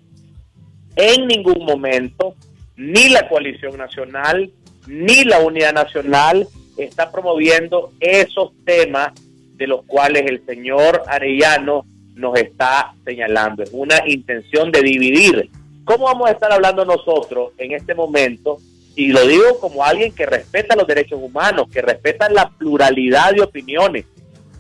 En 0.96 1.28
ningún 1.28 1.66
momento, 1.66 2.36
ni 2.78 3.10
la 3.10 3.28
coalición 3.28 3.78
nacional, 3.78 4.52
ni 4.88 5.26
la 5.26 5.40
unidad 5.40 5.74
nacional 5.74 6.48
está 6.78 7.12
promoviendo 7.12 7.92
esos 8.00 8.52
temas 8.66 9.14
de 9.56 9.68
los 9.68 9.84
cuales 9.86 10.26
el 10.28 10.46
señor 10.46 11.04
Arellano 11.08 11.86
nos 12.16 12.38
está 12.38 12.94
señalando. 13.04 13.64
Es 13.64 13.70
una 13.74 14.08
intención 14.08 14.72
de 14.72 14.82
dividir. 14.82 15.50
¿Cómo 15.84 16.06
vamos 16.06 16.30
a 16.30 16.32
estar 16.32 16.52
hablando 16.52 16.84
nosotros 16.86 17.52
en 17.58 17.74
este 17.74 17.94
momento? 17.94 18.58
Y 18.96 19.08
lo 19.08 19.28
digo 19.28 19.60
como 19.60 19.84
alguien 19.84 20.14
que 20.14 20.26
respeta 20.26 20.76
los 20.76 20.88
derechos 20.88 21.20
humanos, 21.22 21.68
que 21.72 21.82
respeta 21.82 22.30
la 22.30 22.50
pluralidad 22.50 23.34
de 23.34 23.42
opiniones. 23.42 24.06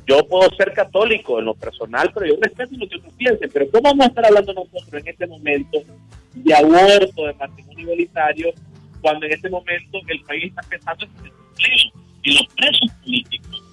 Yo 0.06 0.28
puedo 0.28 0.54
ser 0.56 0.74
católico 0.74 1.40
en 1.40 1.46
lo 1.46 1.56
personal, 1.56 2.12
pero 2.14 2.28
yo 2.28 2.36
respeto 2.40 2.76
lo 2.78 2.88
que 2.88 2.98
otros 2.98 3.14
piensen. 3.14 3.50
Pero 3.52 3.72
¿cómo 3.72 3.90
vamos 3.90 4.06
a 4.06 4.10
estar 4.10 4.26
hablando 4.26 4.54
nosotros 4.54 4.94
en 4.94 5.08
este 5.08 5.26
momento 5.26 5.80
de 6.34 6.54
aborto, 6.54 7.26
de 7.26 7.34
matrimonio 7.34 7.84
igualitario, 7.84 8.54
cuando 9.02 9.26
en 9.26 9.34
este 9.34 9.50
momento 9.50 10.00
el 10.08 10.22
país 10.22 10.46
está 10.46 10.62
empezando 10.64 11.06
en 11.06 11.12
y 12.26 12.34
los 12.34 12.48
presos 12.56 12.92
políticos, 13.04 13.64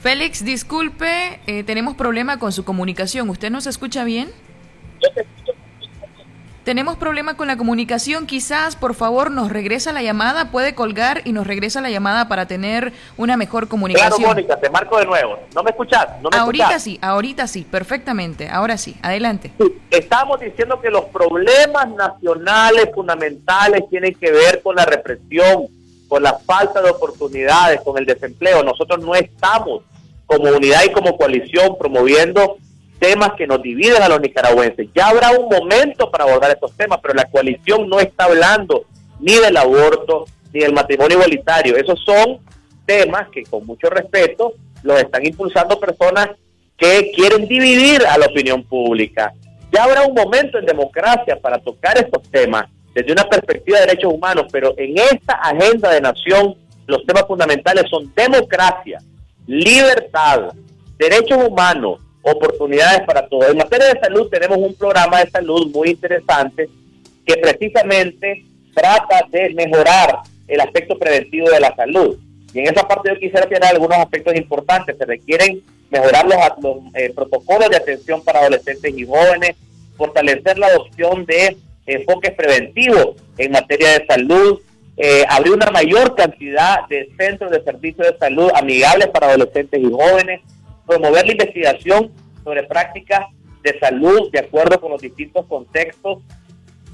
Félix, 0.00 0.44
disculpe, 0.44 1.40
eh, 1.46 1.62
tenemos 1.64 1.94
problema 1.94 2.38
con 2.38 2.52
su 2.52 2.64
comunicación. 2.64 3.28
¿Usted 3.28 3.50
nos 3.50 3.66
escucha 3.66 4.04
bien? 4.04 4.30
Tenemos 6.64 6.98
problema 6.98 7.38
con 7.38 7.48
la 7.48 7.56
comunicación, 7.56 8.26
quizás 8.26 8.76
por 8.76 8.94
favor 8.94 9.30
nos 9.30 9.50
regresa 9.50 9.92
la 9.92 10.02
llamada, 10.02 10.50
puede 10.50 10.74
colgar 10.74 11.22
y 11.24 11.32
nos 11.32 11.46
regresa 11.46 11.80
la 11.80 11.88
llamada 11.88 12.28
para 12.28 12.46
tener 12.46 12.92
una 13.16 13.38
mejor 13.38 13.66
comunicación. 13.66 14.18
Claro, 14.18 14.34
Mónica, 14.34 14.60
te 14.60 14.68
marco 14.68 14.98
de 14.98 15.06
nuevo. 15.06 15.38
¿No 15.54 15.62
me 15.62 15.70
escuchas? 15.70 16.06
ahorita 16.30 16.78
sí, 16.78 16.98
ahorita 17.00 17.46
sí, 17.46 17.62
perfectamente. 17.62 18.50
Ahora 18.50 18.76
sí, 18.76 18.94
adelante. 19.00 19.52
estamos 19.90 20.38
diciendo 20.40 20.82
que 20.82 20.90
los 20.90 21.06
problemas 21.06 21.88
nacionales 21.96 22.90
fundamentales 22.94 23.88
tienen 23.88 24.14
que 24.14 24.30
ver 24.30 24.60
con 24.62 24.76
la 24.76 24.84
represión, 24.84 25.66
con 26.08 26.22
la 26.22 26.38
falta 26.40 26.82
de 26.82 26.90
oportunidades, 26.90 27.80
con 27.80 27.96
el 27.96 28.04
desempleo. 28.04 28.62
Nosotros 28.62 29.02
no 29.02 29.14
estamos 29.14 29.82
como 30.26 30.44
unidad 30.50 30.82
y 30.84 30.92
como 30.92 31.16
coalición 31.16 31.78
promoviendo 31.78 32.58
temas 33.00 33.32
que 33.36 33.46
nos 33.46 33.60
dividen 33.62 34.02
a 34.02 34.08
los 34.08 34.20
nicaragüenses. 34.20 34.88
Ya 34.94 35.08
habrá 35.08 35.30
un 35.32 35.48
momento 35.48 36.10
para 36.10 36.24
abordar 36.24 36.50
estos 36.50 36.76
temas, 36.76 37.00
pero 37.02 37.14
la 37.14 37.24
coalición 37.24 37.88
no 37.88 37.98
está 37.98 38.24
hablando 38.24 38.84
ni 39.18 39.34
del 39.34 39.56
aborto 39.56 40.26
ni 40.52 40.60
del 40.60 40.72
matrimonio 40.72 41.16
igualitario. 41.16 41.76
Esos 41.76 41.98
son 42.04 42.38
temas 42.86 43.28
que 43.30 43.42
con 43.44 43.66
mucho 43.66 43.88
respeto 43.88 44.52
los 44.82 45.00
están 45.00 45.26
impulsando 45.26 45.80
personas 45.80 46.28
que 46.76 47.10
quieren 47.14 47.48
dividir 47.48 48.06
a 48.06 48.18
la 48.18 48.26
opinión 48.26 48.62
pública. 48.64 49.32
Ya 49.72 49.84
habrá 49.84 50.02
un 50.02 50.14
momento 50.14 50.58
en 50.58 50.66
democracia 50.66 51.38
para 51.40 51.58
tocar 51.58 51.96
estos 51.98 52.22
temas 52.30 52.66
desde 52.94 53.12
una 53.12 53.24
perspectiva 53.24 53.78
de 53.78 53.86
derechos 53.86 54.12
humanos, 54.12 54.46
pero 54.50 54.74
en 54.76 54.98
esta 54.98 55.34
agenda 55.34 55.90
de 55.90 56.00
nación 56.00 56.54
los 56.86 57.04
temas 57.06 57.24
fundamentales 57.26 57.84
son 57.88 58.12
democracia, 58.14 59.00
libertad, 59.46 60.52
derechos 60.98 61.38
humanos, 61.46 62.00
oportunidades 62.22 63.02
para 63.06 63.26
todos. 63.26 63.50
En 63.50 63.58
materia 63.58 63.92
de 63.92 64.00
salud 64.00 64.28
tenemos 64.28 64.58
un 64.58 64.74
programa 64.74 65.22
de 65.22 65.30
salud 65.30 65.70
muy 65.74 65.90
interesante 65.90 66.68
que 67.24 67.36
precisamente 67.36 68.44
trata 68.74 69.26
de 69.30 69.50
mejorar 69.50 70.20
el 70.46 70.60
aspecto 70.60 70.98
preventivo 70.98 71.50
de 71.50 71.60
la 71.60 71.74
salud. 71.74 72.18
Y 72.52 72.60
en 72.60 72.66
esa 72.66 72.86
parte 72.86 73.10
yo 73.10 73.20
quisiera 73.20 73.46
tener 73.46 73.64
algunos 73.64 73.98
aspectos 73.98 74.34
importantes. 74.34 74.96
Se 74.98 75.04
requieren 75.04 75.62
mejorar 75.90 76.26
los, 76.26 76.78
eh, 76.94 77.12
protocolos 77.14 77.70
de 77.70 77.76
atención 77.76 78.22
para 78.22 78.40
adolescentes 78.40 78.92
y 78.96 79.06
jóvenes, 79.06 79.56
fortalecer 79.96 80.58
la 80.58 80.68
adopción 80.68 81.24
de 81.26 81.56
enfoques 81.86 82.32
preventivos 82.32 83.16
en 83.38 83.52
materia 83.52 83.98
de 83.98 84.06
salud, 84.06 84.60
eh, 84.96 85.24
abrir 85.28 85.52
una 85.52 85.70
mayor 85.70 86.14
cantidad 86.14 86.86
de 86.88 87.08
centros 87.16 87.50
de 87.50 87.62
servicios 87.62 88.06
de 88.06 88.18
salud 88.18 88.50
amigables 88.54 89.08
para 89.08 89.28
adolescentes 89.28 89.80
y 89.80 89.90
jóvenes, 89.90 90.40
promover 90.90 91.24
la 91.24 91.32
investigación 91.32 92.10
sobre 92.42 92.64
prácticas 92.64 93.26
de 93.62 93.78
salud 93.78 94.28
de 94.32 94.40
acuerdo 94.40 94.80
con 94.80 94.90
los 94.90 95.00
distintos 95.00 95.46
contextos 95.46 96.18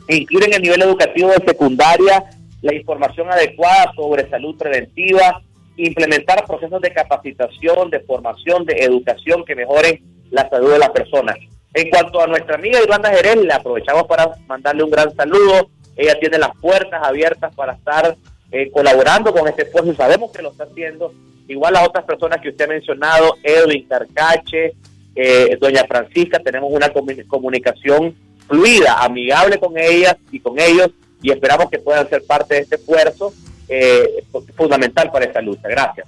e 0.07 0.17
incluir 0.17 0.49
en 0.49 0.55
el 0.55 0.63
nivel 0.63 0.83
educativo 0.83 1.31
de 1.31 1.43
secundaria 1.47 2.25
la 2.61 2.75
información 2.75 3.31
adecuada 3.31 3.91
sobre 3.97 4.29
salud 4.29 4.55
preventiva, 4.59 5.41
implementar 5.79 6.45
procesos 6.45 6.81
de 6.83 6.93
capacitación, 6.93 7.89
de 7.89 8.01
formación, 8.01 8.67
de 8.67 8.75
educación 8.81 9.47
que 9.47 9.55
mejoren 9.55 10.03
la 10.31 10.47
salud 10.51 10.73
de 10.73 10.79
las 10.79 10.91
personas. 10.91 11.39
En 11.73 11.89
cuanto 11.89 12.21
a 12.21 12.27
nuestra 12.27 12.57
amiga 12.57 12.83
Irlanda 12.83 13.11
Jerez, 13.11 13.37
le 13.37 13.53
aprovechamos 13.53 14.05
para 14.05 14.29
mandarle 14.47 14.83
un 14.83 14.91
gran 14.91 15.15
saludo. 15.15 15.71
Ella 15.97 16.19
tiene 16.21 16.37
las 16.39 16.55
puertas 16.61 17.03
abiertas 17.03 17.55
para 17.55 17.73
estar 17.73 18.15
eh, 18.53 18.71
colaborando 18.71 19.33
con 19.33 19.49
este 19.49 19.63
esfuerzo 19.63 19.93
y 19.93 19.97
sabemos 19.97 20.33
que 20.33 20.43
lo 20.43 20.51
está 20.51 20.65
haciendo 20.65 21.13
Igual 21.49 21.75
las 21.75 21.87
otras 21.87 22.05
personas 22.05 22.41
que 22.41 22.49
usted 22.49 22.65
ha 22.65 22.69
mencionado, 22.69 23.37
Edwin 23.43 23.87
Carcache, 23.87 24.75
eh, 25.15 25.57
doña 25.61 25.85
Francisca, 25.87 26.39
tenemos 26.41 26.71
una 26.73 26.91
comunicación 27.29 28.15
fluida, 28.47 29.03
amigable 29.03 29.59
con 29.59 29.79
ellas 29.79 30.17
y 30.31 30.41
con 30.41 30.59
ellos 30.59 30.91
y 31.23 31.31
esperamos 31.31 31.71
que 31.71 31.79
puedan 31.79 32.09
ser 32.09 32.25
parte 32.25 32.55
de 32.55 32.61
este 32.61 32.77
esfuerzo 32.77 33.33
eh, 33.69 34.25
fundamental 34.57 35.11
para 35.11 35.25
esta 35.25 35.41
lucha. 35.41 35.69
Gracias. 35.69 36.07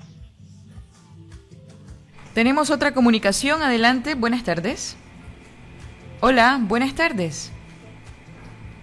Tenemos 2.35 2.71
otra 2.71 2.93
comunicación, 2.93 3.63
adelante, 3.63 4.15
buenas 4.15 4.45
tardes. 4.45 4.97
Hola, 6.21 6.59
buenas 6.61 6.95
tardes. 6.95 7.51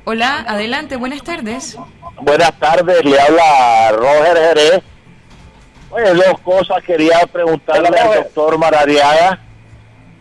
Hola, 0.03 0.43
adelante, 0.47 0.97
buenas 0.97 1.23
tardes. 1.23 1.77
Buenas 2.21 2.57
tardes, 2.59 3.03
le 3.05 3.19
habla 3.19 3.91
Roger 3.91 4.37
Jerez. 4.37 4.83
Oye, 5.95 6.13
dos 6.13 6.41
cosas 6.41 6.83
quería 6.83 7.21
preguntarle 7.31 7.87
al 7.97 8.23
doctor 8.23 8.57
Maradiaga. 8.57 9.39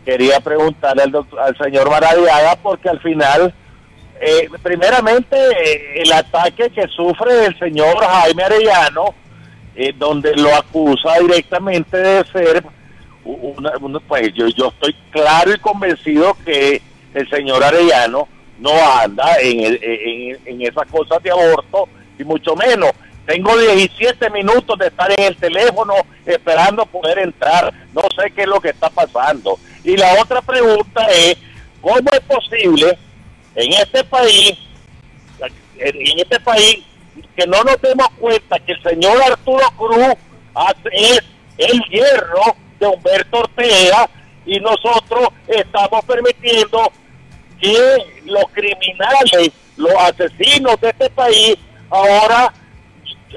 Quería 0.05 0.39
preguntarle 0.39 1.03
al, 1.03 1.11
doctor, 1.11 1.41
al 1.41 1.59
señor 1.59 1.91
Maradiaga 1.91 2.55
porque 2.63 2.89
al 2.89 3.01
final, 3.01 3.53
eh, 4.21 4.49
primeramente, 4.63 5.37
eh, 5.37 6.03
el 6.03 6.13
ataque 6.13 6.71
que 6.71 6.87
sufre 6.87 7.47
el 7.47 7.59
señor 7.59 7.97
Jaime 7.99 8.45
Arellano, 8.45 9.17
eh, 9.75 9.93
donde 9.97 10.37
lo 10.37 10.55
acusa 10.55 11.19
directamente 11.19 11.97
de 11.97 12.25
ser, 12.27 12.65
una, 13.25 13.73
pues 14.07 14.33
yo, 14.33 14.47
yo 14.49 14.69
estoy 14.69 14.95
claro 15.11 15.53
y 15.53 15.59
convencido 15.59 16.37
que 16.45 16.81
el 17.15 17.29
señor 17.31 17.65
Arellano 17.65 18.29
no 18.61 18.71
anda 19.01 19.39
en, 19.41 19.77
en, 19.83 20.39
en 20.45 20.63
esas 20.63 20.87
cosas 20.87 21.21
de 21.21 21.33
aborto, 21.33 21.89
y 22.17 22.23
mucho 22.23 22.55
menos. 22.55 22.93
Tengo 23.27 23.57
17 23.57 24.31
minutos 24.31 24.79
de 24.79 24.89
estar 24.89 25.11
en 25.11 25.25
el 25.25 25.37
teléfono 25.37 25.95
esperando 26.27 26.85
poder 26.87 27.19
entrar. 27.19 27.73
No 27.93 28.03
sé 28.17 28.31
qué 28.31 28.43
es 28.43 28.49
lo 28.49 28.61
que 28.61 28.71
está 28.71 28.91
pasando. 28.91 29.59
Y 29.83 29.97
la 29.97 30.21
otra 30.21 30.43
pregunta 30.43 31.07
es, 31.11 31.37
¿cómo 31.81 32.11
es 32.13 32.21
posible 32.21 32.99
en 33.55 33.73
este 33.73 34.05
país, 34.05 34.59
en 35.79 36.19
este 36.19 36.41
país, 36.41 36.85
que 37.37 37.47
no 37.47 37.63
nos 37.63 37.81
demos 37.81 38.09
cuenta 38.19 38.59
que 38.59 38.73
el 38.73 38.83
señor 38.83 39.23
Arturo 39.23 39.67
Cruz 39.77 40.15
es 40.93 41.21
el 41.59 41.81
hierro 41.91 42.57
de 42.79 42.87
Humberto 42.87 43.39
Ortega 43.39 44.09
y 44.47 44.61
nosotros 44.61 45.29
estamos 45.47 46.05
permitiendo 46.05 46.93
que 47.61 47.97
los 48.25 48.45
criminales, 48.53 49.53
los 49.77 49.95
asesinos 49.95 50.81
de 50.81 50.91
este 50.91 51.11
país, 51.11 51.57
ahora, 51.91 52.53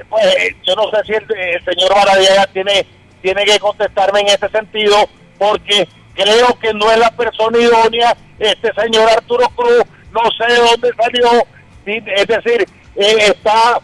pues 0.09 0.35
yo 0.63 0.75
no 0.75 0.89
sé 0.91 0.97
si 1.05 1.13
el, 1.13 1.25
señor 1.63 1.93
Baradiaga 1.93 2.47
tiene, 2.47 2.85
tiene 3.21 3.45
que 3.45 3.59
contestarme 3.59 4.21
en 4.21 4.27
ese 4.27 4.49
sentido, 4.49 5.09
porque 5.37 5.87
creo 6.13 6.57
que 6.59 6.73
no 6.73 6.91
es 6.91 6.97
la 6.97 7.11
persona 7.11 7.59
idónea, 7.59 8.15
este 8.39 8.73
señor 8.73 9.09
Arturo 9.09 9.47
Cruz, 9.55 9.83
no 10.11 10.21
sé 10.31 10.53
de 10.53 10.59
dónde 10.59 10.91
salió, 10.95 11.47
es 11.85 12.27
decir, 12.27 12.67
eh, 12.95 13.17
está 13.27 13.79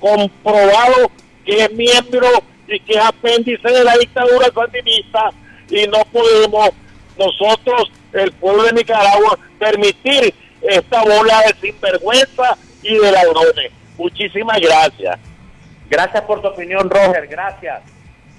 comprobado 0.00 1.10
que 1.44 1.64
es 1.64 1.72
miembro 1.72 2.28
y 2.66 2.80
que 2.80 2.94
es 2.94 3.04
apéndice 3.04 3.68
de 3.68 3.84
la 3.84 3.96
dictadura 3.98 4.50
sandinista 4.54 5.30
y 5.68 5.86
no 5.86 5.98
podemos 6.12 6.70
nosotros, 7.18 7.90
el 8.12 8.32
pueblo 8.32 8.64
de 8.64 8.72
Nicaragua, 8.72 9.38
permitir 9.58 10.34
esta 10.62 11.02
bola 11.02 11.42
de 11.42 11.54
sinvergüenza 11.60 12.56
y 12.82 12.96
de 12.96 13.12
ladrones. 13.12 13.72
Muchísimas 13.98 14.58
gracias. 14.60 15.18
Gracias 15.90 16.22
por 16.22 16.40
tu 16.40 16.48
opinión, 16.48 16.88
Roger. 16.88 17.26
Gracias. 17.26 17.82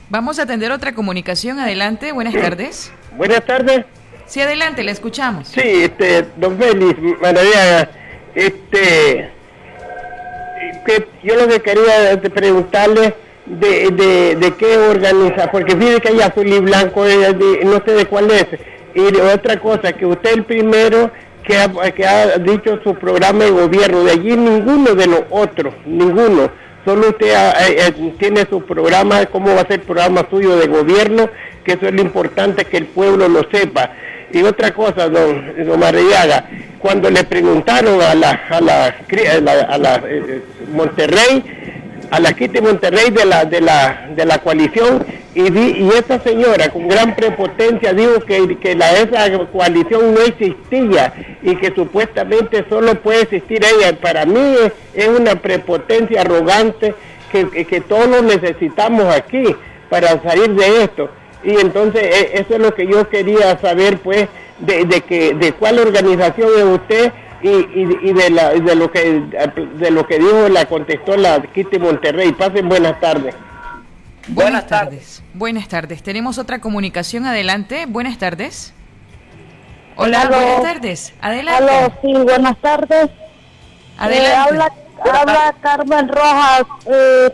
Vamos 0.09 0.39
a 0.39 0.43
atender 0.43 0.71
otra 0.71 0.93
comunicación. 0.93 1.59
Adelante. 1.59 2.11
Buenas 2.11 2.33
tardes. 2.33 2.91
Buenas 3.15 3.45
tardes. 3.45 3.85
Sí, 4.25 4.41
adelante, 4.41 4.83
le 4.83 4.91
escuchamos. 4.91 5.49
Sí, 5.49 5.61
este, 5.61 6.25
don 6.37 6.57
Félix 6.57 6.97
Maravilla, 7.21 7.89
este, 8.33 9.29
que 10.85 11.07
yo 11.23 11.35
lo 11.35 11.47
que 11.47 11.61
quería 11.61 12.19
preguntarle 12.33 13.13
de, 13.45 13.89
de, 13.91 14.35
de 14.35 14.55
qué 14.55 14.77
organiza, 14.77 15.51
porque 15.51 15.75
fíjese 15.75 16.01
que 16.01 16.09
hay 16.09 16.21
azul 16.21 16.47
y 16.47 16.59
blanco, 16.59 17.05
eh, 17.05 17.61
no 17.63 17.83
sé 17.85 17.91
de 17.91 18.05
cuál 18.05 18.31
es. 18.31 18.47
Y 18.95 19.15
otra 19.19 19.59
cosa, 19.59 19.93
que 19.93 20.05
usted 20.05 20.33
el 20.33 20.45
primero 20.45 21.11
que 21.43 21.57
ha, 21.57 21.91
que 21.91 22.05
ha 22.05 22.37
dicho 22.37 22.79
su 22.83 22.95
programa 22.95 23.43
de 23.45 23.51
gobierno, 23.51 24.03
de 24.03 24.11
allí 24.11 24.35
ninguno 24.35 24.95
de 24.95 25.07
los 25.07 25.23
otros, 25.29 25.73
ninguno. 25.85 26.49
Solo 26.85 27.09
usted 27.09 27.27
eh, 27.27 27.77
eh, 27.87 28.13
tiene 28.19 28.45
su 28.49 28.61
programa, 28.63 29.25
cómo 29.27 29.53
va 29.55 29.61
a 29.61 29.67
ser 29.67 29.79
el 29.79 29.81
programa 29.81 30.25
suyo 30.29 30.57
de 30.57 30.67
gobierno, 30.67 31.29
que 31.63 31.73
eso 31.73 31.87
es 31.87 31.93
lo 31.93 32.01
importante 32.01 32.65
que 32.65 32.77
el 32.77 32.87
pueblo 32.87 33.29
lo 33.29 33.47
sepa. 33.51 33.91
Y 34.31 34.41
otra 34.43 34.73
cosa, 34.73 35.07
don, 35.07 35.53
don 35.65 35.79
Marillaga, 35.79 36.45
cuando 36.79 37.09
le 37.09 37.23
preguntaron 37.23 38.01
a 38.01 38.15
la, 38.15 38.31
a 38.49 38.59
la, 38.59 38.95
a 39.67 39.77
la, 39.77 40.03
Monterrey, 40.73 41.43
a 42.09 42.19
la 42.19 42.33
Quite 42.33 42.61
Monterrey 42.61 43.11
de 43.11 43.25
la, 43.25 43.45
de 43.45 43.61
la, 43.61 44.09
de 44.15 44.25
la 44.25 44.39
coalición 44.39 45.05
y, 45.35 45.41
y 45.41 45.89
esa 45.89 46.19
señora 46.19 46.69
con 46.69 46.87
gran 46.87 47.15
prepotencia 47.15 47.91
dijo 47.91 48.19
que, 48.19 48.57
que 48.59 48.75
la, 48.75 48.91
esa 48.93 49.45
coalición 49.47 50.13
no 50.13 50.21
existía 50.21 51.13
y 51.41 51.55
que 51.55 51.73
supuestamente 51.73 52.65
solo 52.69 52.93
puede 52.95 53.23
existir 53.23 53.63
ella. 53.63 53.97
Para 53.99 54.25
mí 54.25 54.55
es, 54.93 55.07
una 55.07 55.35
prepotencia 55.35 56.21
arrogante 56.21 56.93
que, 57.31 57.65
que, 57.65 57.81
todos 57.81 58.21
necesitamos 58.21 59.05
aquí 59.05 59.55
para 59.89 60.21
salir 60.21 60.51
de 60.51 60.83
esto. 60.83 61.09
Y 61.43 61.59
entonces 61.59 62.03
e, 62.03 62.39
eso 62.39 62.53
es 62.53 62.59
lo 62.59 62.75
que 62.75 62.85
yo 62.85 63.09
quería 63.09 63.57
saber 63.57 63.97
pues 63.97 64.27
de, 64.59 64.85
de, 64.85 65.01
que, 65.01 65.33
de 65.33 65.51
cuál 65.53 65.79
organización 65.79 66.49
es 66.57 66.63
usted 66.63 67.11
y, 67.41 68.13
de, 68.13 68.29
la, 68.29 68.51
de, 68.51 68.75
lo 68.75 68.91
que, 68.91 69.21
de 69.79 69.91
lo 69.91 70.05
que 70.07 70.19
dijo, 70.19 70.47
la 70.47 70.65
contestó 70.65 71.17
la 71.17 71.41
Kitty 71.41 71.79
Monterrey. 71.79 72.31
Pasen 72.33 72.69
buenas 72.69 72.99
tardes. 72.99 73.35
Buenas, 74.27 74.67
tardes. 74.67 75.23
Buenas 75.33 75.67
tardes. 75.67 76.01
Tenemos 76.01 76.37
otra 76.37 76.59
comunicación. 76.59 77.25
Adelante. 77.25 77.85
Buenas 77.87 78.17
tardes. 78.17 78.73
Hola, 79.95 80.27
buenas 80.27 80.63
tardes. 80.63 81.13
Adelante. 81.21 81.63
Hola, 81.63 81.99
sí, 82.01 82.13
buenas 82.13 82.57
tardes. 82.61 83.09
Adelante. 83.97 84.31
Eh, 84.31 84.35
habla, 84.35 84.73
habla 85.13 85.55
Carmen 85.61 86.07
Rojas 86.07 86.63
eh, 86.85 87.29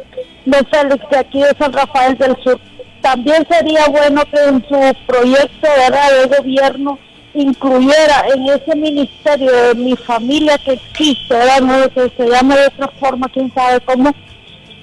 de 0.45 0.57
Félix 0.65 1.09
de 1.09 1.17
aquí 1.17 1.41
de 1.41 1.55
San 1.57 1.71
Rafael 1.71 2.17
del 2.17 2.35
Sur. 2.43 2.59
También 3.01 3.47
sería 3.49 3.87
bueno 3.87 4.23
que 4.25 4.43
en 4.43 4.61
su 4.67 4.97
proyecto 5.07 5.67
de 5.67 6.37
gobierno 6.37 6.99
incluyera 7.33 8.25
en 8.33 8.43
ese 8.49 8.75
ministerio 8.75 9.51
de 9.51 9.75
mi 9.75 9.95
familia 9.95 10.57
que 10.57 10.73
existe, 10.73 11.33
¿verdad? 11.33 11.91
que 11.91 12.11
se 12.17 12.29
llame 12.29 12.57
de 12.57 12.67
otra 12.67 12.87
forma, 12.99 13.29
quién 13.29 13.53
sabe 13.53 13.79
cómo, 13.81 14.11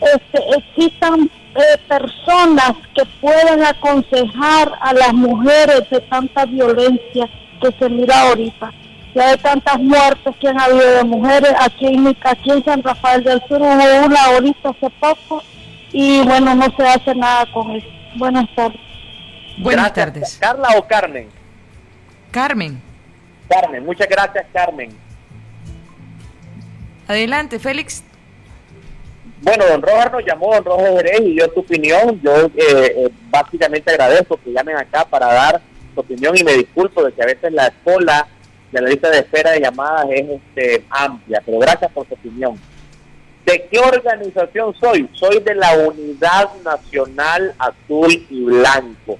este, 0.01 0.41
existan 0.57 1.29
eh, 1.57 1.79
personas 1.89 2.73
que 2.95 3.05
puedan 3.21 3.65
aconsejar 3.65 4.73
a 4.81 4.93
las 4.93 5.13
mujeres 5.13 5.89
de 5.91 6.01
tanta 6.03 6.45
violencia 6.47 7.29
que 7.61 7.73
se 7.79 7.89
mira 7.89 8.29
ahorita. 8.29 8.73
Ya 9.15 9.31
de 9.31 9.37
tantas 9.39 9.79
muertes 9.79 10.37
que 10.39 10.49
han 10.49 10.61
habido 10.61 10.97
de 10.97 11.05
mujeres, 11.05 11.53
aquí 11.59 11.87
en, 11.87 12.07
aquí 12.09 12.51
en 12.51 12.65
San 12.65 12.83
Rafael 12.83 13.25
del 13.25 13.41
Sur 13.49 13.63
hubo 13.63 14.07
una 14.07 14.25
ahorita 14.25 14.71
hace 14.71 14.91
poco 15.01 15.43
y 15.93 16.23
bueno, 16.25 16.55
no 16.55 16.67
se 16.77 16.87
hace 16.87 17.15
nada 17.15 17.47
con 17.53 17.71
eso. 17.71 17.87
Buenas 18.17 18.47
tardes. 18.55 18.81
Buenas 19.59 19.93
tardes. 19.95 20.37
¿Carla 20.39 20.69
o 20.77 20.87
Carmen? 20.87 21.29
Carmen. 22.31 22.83
Carmen, 23.49 23.85
muchas 23.87 24.09
gracias, 24.09 24.45
Carmen. 24.53 24.91
Adelante, 27.09 27.59
Félix. 27.59 28.03
Bueno, 29.47 29.65
don 29.65 29.81
Roger 29.81 30.11
nos 30.11 30.27
llamó, 30.27 30.53
don 30.57 30.65
Roger 30.65 30.97
Jerez, 30.97 31.21
y 31.21 31.35
dio 31.35 31.49
su 31.55 31.61
opinión. 31.61 32.21
Yo 32.21 32.47
eh, 32.47 32.51
eh, 32.57 33.11
básicamente 33.31 33.93
agradezco 33.93 34.41
que 34.43 34.51
llamen 34.51 34.77
acá 34.77 35.05
para 35.05 35.33
dar 35.33 35.61
su 35.95 36.01
opinión 36.01 36.37
y 36.37 36.43
me 36.43 36.55
disculpo 36.55 37.05
de 37.05 37.13
que 37.13 37.23
a 37.23 37.27
veces 37.27 37.53
la 37.53 37.73
cola 37.85 38.27
de 38.73 38.81
la 38.81 38.89
lista 38.89 39.09
de 39.09 39.19
espera 39.21 39.53
de 39.53 39.61
llamadas 39.61 40.07
es 40.11 40.27
este, 40.29 40.85
amplia, 40.91 41.41
pero 41.47 41.61
gracias 41.61 41.93
por 41.93 42.09
su 42.09 42.15
opinión. 42.15 42.59
¿De 43.45 43.69
qué 43.71 43.79
organización 43.79 44.75
soy? 44.81 45.09
Soy 45.13 45.39
de 45.39 45.55
la 45.55 45.73
Unidad 45.75 46.51
Nacional 46.65 47.55
Azul 47.57 48.27
y 48.29 48.43
Blanco 48.43 49.17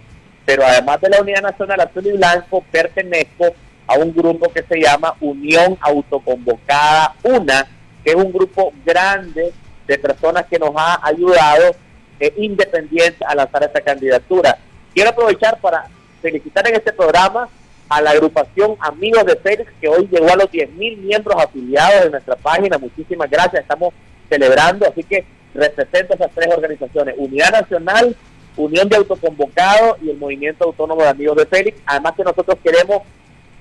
pero 0.47 0.65
además 0.65 1.01
de 1.01 1.11
la 1.11 1.21
Unidad 1.21 1.43
Nacional 1.43 1.81
Azul 1.81 2.07
y 2.07 2.13
Blanco, 2.13 2.65
pertenezco 2.71 3.47
a 3.89 3.95
un 3.99 4.15
grupo 4.15 4.49
que 4.53 4.63
se 4.63 4.81
llama 4.81 5.15
Unión 5.21 5.77
Autoconvocada 5.81 7.15
UNA, 7.25 7.67
que 8.05 8.11
es 8.11 8.17
un 8.17 8.33
grupo 8.33 8.73
grande 8.85 9.53
de 9.87 9.99
personas 9.99 10.47
que 10.47 10.59
nos 10.59 10.71
ha 10.77 11.01
ayudado 11.07 11.75
eh, 12.19 12.33
independiente 12.39 13.25
a 13.27 13.35
lanzar 13.35 13.63
esta 13.63 13.81
candidatura. 13.81 14.59
Quiero 14.95 15.11
aprovechar 15.11 15.61
para 15.61 15.89
felicitar 16.23 16.67
en 16.69 16.77
este 16.77 16.93
programa 16.93 17.49
a 17.89 18.01
la 18.01 18.11
agrupación 18.11 18.77
Amigos 18.81 19.25
de 19.27 19.37
Félix, 19.37 19.71
que 19.81 19.89
hoy 19.89 20.09
llegó 20.11 20.31
a 20.33 20.37
los 20.37 20.51
10.000 20.51 20.97
miembros 20.99 21.37
afiliados 21.43 22.05
de 22.05 22.11
nuestra 22.11 22.37
página. 22.37 22.79
Muchísimas 22.79 23.31
gracias, 23.31 23.63
estamos 23.63 23.95
celebrando, 24.29 24.89
así 24.89 25.03
que 25.05 25.25
represento 25.55 26.15
esas 26.15 26.31
tres 26.35 26.49
organizaciones, 26.55 27.15
Unidad 27.19 27.53
Nacional, 27.53 28.17
Unión 28.57 28.89
de 28.89 28.97
Autoconvocados 28.97 29.99
y 30.03 30.11
el 30.11 30.17
Movimiento 30.17 30.65
Autónomo 30.65 31.03
de 31.03 31.09
Amigos 31.09 31.37
de 31.37 31.47
Félix. 31.47 31.79
Además 31.87 32.15
que 32.17 32.25
nosotros 32.25 32.57
queremos 32.63 33.03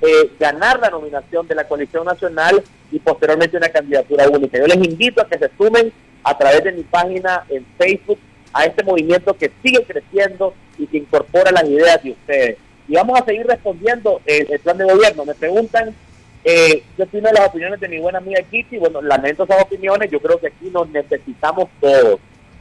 eh, 0.01 0.31
ganar 0.39 0.79
la 0.79 0.89
nominación 0.89 1.47
de 1.47 1.55
la 1.55 1.67
coalición 1.67 2.05
nacional 2.05 2.63
y 2.91 2.99
posteriormente 2.99 3.57
una 3.57 3.69
candidatura 3.69 4.27
única. 4.29 4.57
Yo 4.57 4.67
les 4.67 4.77
invito 4.77 5.21
a 5.21 5.27
que 5.27 5.37
se 5.37 5.49
sumen 5.57 5.91
a 6.25 6.37
través 6.37 6.65
de 6.65 6.73
mi 6.73 6.83
página 6.83 7.45
en 7.47 7.65
Facebook 7.77 8.19
a 8.51 8.65
este 8.65 8.83
movimiento 8.83 9.33
que 9.33 9.51
sigue 9.63 9.85
creciendo, 9.85 10.53
y 10.77 10.87
que 10.87 10.97
incorpora 10.97 11.51
las 11.51 11.63
ideas 11.65 12.03
de 12.03 12.11
ustedes. 12.11 12.57
Y 12.87 12.95
vamos 12.95 13.19
a 13.19 13.25
seguir 13.25 13.47
respondiendo 13.47 14.21
el, 14.25 14.51
el 14.51 14.59
plan 14.59 14.77
de 14.77 14.85
gobierno. 14.85 15.25
Me 15.25 15.33
preguntan, 15.33 15.95
eh, 16.43 16.83
yo 16.97 17.05
tengo 17.07 17.29
las 17.31 17.47
opiniones 17.47 17.79
de 17.79 17.87
mi 17.87 17.99
buena 17.99 18.19
amiga 18.19 18.41
Kitty, 18.43 18.77
bueno, 18.77 19.01
lamento 19.01 19.43
esas 19.43 19.63
opiniones, 19.63 20.11
yo 20.11 20.19
creo 20.19 20.39
que 20.39 20.47
aquí 20.47 20.69
nos 20.71 20.87
necesitamos 20.89 21.69
todos. 21.79 22.19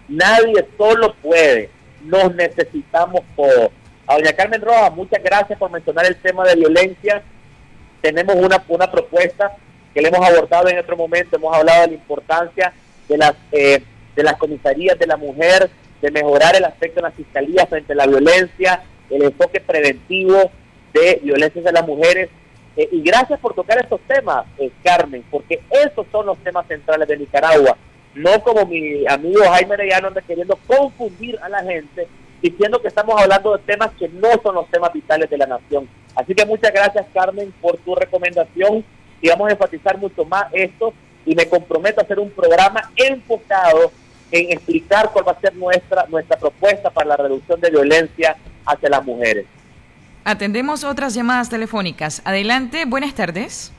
Nadie 0.08 0.66
solo 0.78 1.14
puede, 1.22 1.70
nos 2.04 2.34
necesitamos 2.34 3.22
todos. 3.36 3.70
A 4.06 4.14
doña 4.14 4.32
Carmen 4.32 4.60
Rojas, 4.60 4.94
muchas 4.94 5.22
gracias 5.22 5.58
por 5.58 5.70
mencionar 5.70 6.06
el 6.06 6.16
tema 6.16 6.44
de 6.44 6.56
violencia. 6.56 7.22
Tenemos 8.00 8.36
una, 8.36 8.62
una 8.68 8.90
propuesta 8.90 9.56
que 9.92 10.02
le 10.02 10.08
hemos 10.08 10.26
abordado 10.26 10.68
en 10.68 10.78
otro 10.78 10.96
momento, 10.96 11.36
hemos 11.36 11.54
hablado 11.54 11.82
de 11.82 11.88
la 11.88 11.94
importancia 11.94 12.72
de 13.08 13.18
las, 13.18 13.34
eh, 13.52 13.82
de 14.14 14.22
las 14.22 14.36
comisarías 14.36 14.98
de 14.98 15.06
la 15.06 15.16
mujer, 15.16 15.70
de 16.00 16.10
mejorar 16.10 16.56
el 16.56 16.64
aspecto 16.64 16.96
de 16.96 17.08
la 17.08 17.10
fiscalía 17.10 17.66
frente 17.66 17.92
a 17.92 17.96
la 17.96 18.06
violencia, 18.06 18.82
el 19.10 19.22
enfoque 19.22 19.60
preventivo 19.60 20.50
de 20.92 21.20
violencias 21.22 21.64
de 21.64 21.72
las 21.72 21.86
mujeres. 21.86 22.28
Eh, 22.76 22.88
y 22.92 23.02
gracias 23.02 23.38
por 23.40 23.54
tocar 23.54 23.78
estos 23.78 24.00
temas, 24.06 24.46
eh, 24.58 24.70
Carmen, 24.82 25.24
porque 25.30 25.60
esos 25.70 26.06
son 26.10 26.26
los 26.26 26.38
temas 26.38 26.66
centrales 26.66 27.06
de 27.08 27.16
Nicaragua. 27.16 27.76
No 28.14 28.42
como 28.42 28.66
mi 28.66 29.06
amigo 29.06 29.42
Jaime 29.44 29.74
Arellano 29.74 30.08
anda 30.08 30.22
queriendo 30.22 30.58
confundir 30.66 31.38
a 31.42 31.48
la 31.48 31.62
gente 31.62 32.06
diciendo 32.40 32.80
que 32.80 32.88
estamos 32.88 33.20
hablando 33.20 33.56
de 33.56 33.62
temas 33.64 33.90
que 33.98 34.08
no 34.08 34.28
son 34.42 34.56
los 34.56 34.68
temas 34.68 34.92
vitales 34.92 35.30
de 35.30 35.38
la 35.38 35.46
nación. 35.46 35.88
Así 36.14 36.34
que 36.34 36.44
muchas 36.44 36.72
gracias, 36.72 37.06
Carmen, 37.14 37.52
por 37.60 37.78
tu 37.78 37.94
recomendación 37.94 38.84
y 39.20 39.28
vamos 39.30 39.48
a 39.48 39.52
enfatizar 39.52 39.96
mucho 39.96 40.24
más 40.26 40.46
esto 40.52 40.92
y 41.26 41.34
me 41.34 41.48
comprometo 41.48 42.00
a 42.00 42.04
hacer 42.04 42.18
un 42.18 42.30
programa 42.30 42.90
enfocado 42.96 43.92
en 44.30 44.52
explicar 44.52 45.10
cuál 45.12 45.28
va 45.28 45.32
a 45.32 45.40
ser 45.40 45.54
nuestra, 45.54 46.06
nuestra 46.08 46.36
propuesta 46.36 46.90
para 46.90 47.08
la 47.08 47.16
reducción 47.16 47.60
de 47.60 47.70
violencia 47.70 48.36
hacia 48.66 48.88
las 48.88 49.04
mujeres. 49.04 49.46
Atendemos 50.24 50.84
otras 50.84 51.14
llamadas 51.14 51.50
telefónicas. 51.50 52.22
Adelante, 52.24 52.84
buenas 52.86 53.14
tardes. 53.14 53.72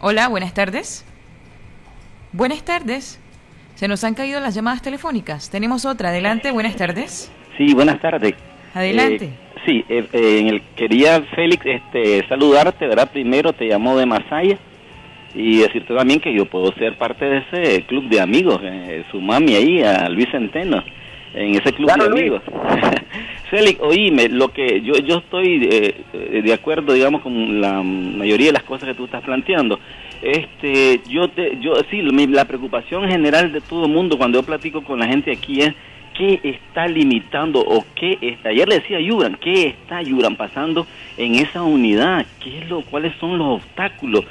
Hola, 0.00 0.28
buenas 0.28 0.54
tardes. 0.54 1.04
Buenas 2.32 2.62
tardes. 2.62 3.20
Se 3.74 3.88
nos 3.88 4.02
han 4.04 4.14
caído 4.14 4.40
las 4.40 4.54
llamadas 4.54 4.82
telefónicas. 4.82 5.50
Tenemos 5.50 5.84
otra. 5.84 6.08
Adelante, 6.08 6.50
buenas 6.50 6.76
tardes. 6.76 7.30
Sí, 7.58 7.74
buenas 7.74 8.00
tardes. 8.00 8.34
Adelante. 8.74 9.26
Eh, 9.26 9.38
sí, 9.66 9.84
eh, 9.88 10.08
eh, 10.12 10.38
en 10.40 10.48
el, 10.48 10.62
quería, 10.74 11.22
Félix, 11.34 11.64
este, 11.66 12.26
saludarte, 12.26 12.86
¿verdad? 12.86 13.10
Primero 13.12 13.52
te 13.52 13.66
llamo 13.66 13.96
de 13.96 14.06
Masaya 14.06 14.58
y 15.34 15.58
decirte 15.58 15.94
también 15.94 16.20
que 16.20 16.34
yo 16.34 16.46
puedo 16.46 16.72
ser 16.74 16.96
parte 16.96 17.24
de 17.24 17.38
ese 17.38 17.82
club 17.84 18.08
de 18.08 18.20
amigos, 18.20 18.60
eh, 18.62 19.04
su 19.10 19.20
mami 19.20 19.54
ahí, 19.54 19.82
a 19.82 20.08
Luis 20.08 20.28
Centeno, 20.30 20.82
en 21.34 21.54
ese 21.54 21.72
club 21.72 21.90
de 21.92 22.04
amigos. 22.04 22.42
Félix, 23.50 23.80
oíme, 23.80 24.28
lo 24.28 24.48
que 24.48 24.80
yo 24.80 24.94
yo 24.94 25.18
estoy 25.18 25.68
eh, 25.70 26.42
de 26.42 26.52
acuerdo, 26.52 26.92
digamos, 26.92 27.22
con 27.22 27.60
la 27.60 27.82
mayoría 27.82 28.46
de 28.46 28.52
las 28.54 28.62
cosas 28.62 28.88
que 28.88 28.94
tú 28.94 29.04
estás 29.04 29.22
planteando. 29.22 29.78
Este, 30.22 31.00
yo 31.08 31.28
te, 31.28 31.58
yo 31.60 31.74
sí, 31.90 32.00
la 32.00 32.44
preocupación 32.44 33.08
general 33.08 33.52
de 33.52 33.60
todo 33.60 33.86
el 33.86 33.92
mundo 33.92 34.16
cuando 34.16 34.38
yo 34.38 34.46
platico 34.46 34.82
con 34.82 35.00
la 35.00 35.06
gente 35.06 35.32
aquí 35.32 35.60
es 35.60 35.74
qué 36.16 36.40
está 36.44 36.86
limitando 36.86 37.60
o 37.60 37.84
qué 37.94 38.18
está, 38.20 38.50
ayer 38.50 38.68
le 38.68 38.76
decía 38.76 38.98
a 38.98 39.00
Yuran, 39.00 39.36
qué 39.40 39.68
está 39.68 40.02
Yuran 40.02 40.36
pasando 40.36 40.86
en 41.16 41.34
esa 41.36 41.62
unidad, 41.62 42.24
qué 42.42 42.58
es 42.58 42.68
lo, 42.68 42.82
cuáles 42.82 43.14
son 43.18 43.38
los 43.38 43.62
obstáculos 43.62 44.24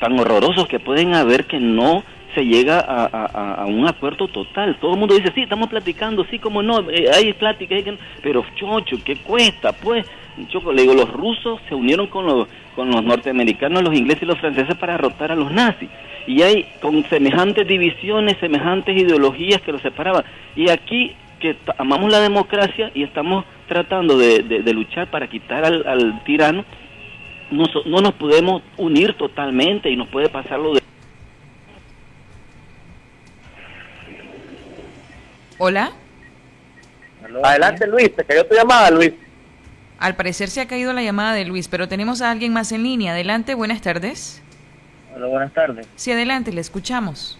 tan 0.00 0.18
horrorosos 0.18 0.66
que 0.66 0.80
pueden 0.80 1.14
haber 1.14 1.44
que 1.44 1.60
no 1.60 2.02
se 2.34 2.44
llega 2.44 2.80
a, 2.80 3.66
un 3.66 3.86
acuerdo 3.86 4.28
total. 4.28 4.76
Todo 4.80 4.94
el 4.94 4.98
mundo 4.98 5.14
dice, 5.14 5.32
sí, 5.34 5.42
estamos 5.42 5.68
platicando, 5.68 6.24
sí, 6.30 6.38
como 6.38 6.62
no, 6.62 6.88
eh, 6.90 7.10
hay 7.12 7.32
pláticas, 7.32 7.82
pero 8.22 8.44
chocho, 8.54 8.96
¿qué 9.04 9.16
cuesta? 9.16 9.72
Pues, 9.72 10.06
choco, 10.48 10.72
le 10.72 10.82
digo, 10.82 10.94
los 10.94 11.12
rusos 11.12 11.60
se 11.68 11.74
unieron 11.74 12.06
con 12.06 12.26
los, 12.26 12.48
con 12.74 12.90
los 12.90 13.02
norteamericanos, 13.02 13.82
los 13.82 13.94
ingleses 13.94 14.22
y 14.22 14.26
los 14.26 14.38
franceses 14.38 14.76
para 14.76 14.92
derrotar 14.94 15.32
a 15.32 15.36
los 15.36 15.50
nazis. 15.50 15.88
Y 16.26 16.42
hay 16.42 16.66
con 16.80 17.02
semejantes 17.08 17.66
divisiones, 17.66 18.36
semejantes 18.38 18.96
ideologías 18.96 19.60
que 19.62 19.72
los 19.72 19.82
separaban. 19.82 20.24
Y 20.54 20.70
aquí 20.70 21.12
que 21.40 21.56
amamos 21.78 22.12
la 22.12 22.20
democracia 22.20 22.90
y 22.94 23.02
estamos 23.02 23.44
tratando 23.66 24.18
de, 24.18 24.62
luchar 24.72 25.08
para 25.08 25.26
quitar 25.26 25.64
al, 25.64 25.86
al 25.86 26.22
tirano, 26.24 26.64
no, 27.50 27.64
no 27.86 28.00
nos 28.00 28.14
podemos 28.14 28.62
unir 28.76 29.16
totalmente 29.16 29.90
y 29.90 29.96
nos 29.96 30.08
puede 30.08 30.28
pasar 30.28 30.58
lo 30.58 30.74
de... 30.74 30.82
Hola. 35.58 35.92
Adelante 37.42 37.86
Luis, 37.86 38.14
te 38.14 38.24
cayó 38.24 38.46
tu 38.46 38.54
llamada 38.54 38.90
Luis. 38.90 39.12
Al 39.98 40.16
parecer 40.16 40.48
se 40.48 40.62
ha 40.62 40.66
caído 40.66 40.92
la 40.92 41.02
llamada 41.02 41.34
de 41.34 41.44
Luis, 41.44 41.68
pero 41.68 41.86
tenemos 41.86 42.22
a 42.22 42.30
alguien 42.30 42.52
más 42.52 42.72
en 42.72 42.82
línea. 42.82 43.12
Adelante, 43.12 43.54
buenas 43.54 43.82
tardes. 43.82 44.42
Hola, 45.14 45.26
buenas 45.26 45.52
tardes. 45.52 45.86
Sí, 45.96 46.10
adelante, 46.10 46.52
le 46.52 46.62
escuchamos. 46.62 47.38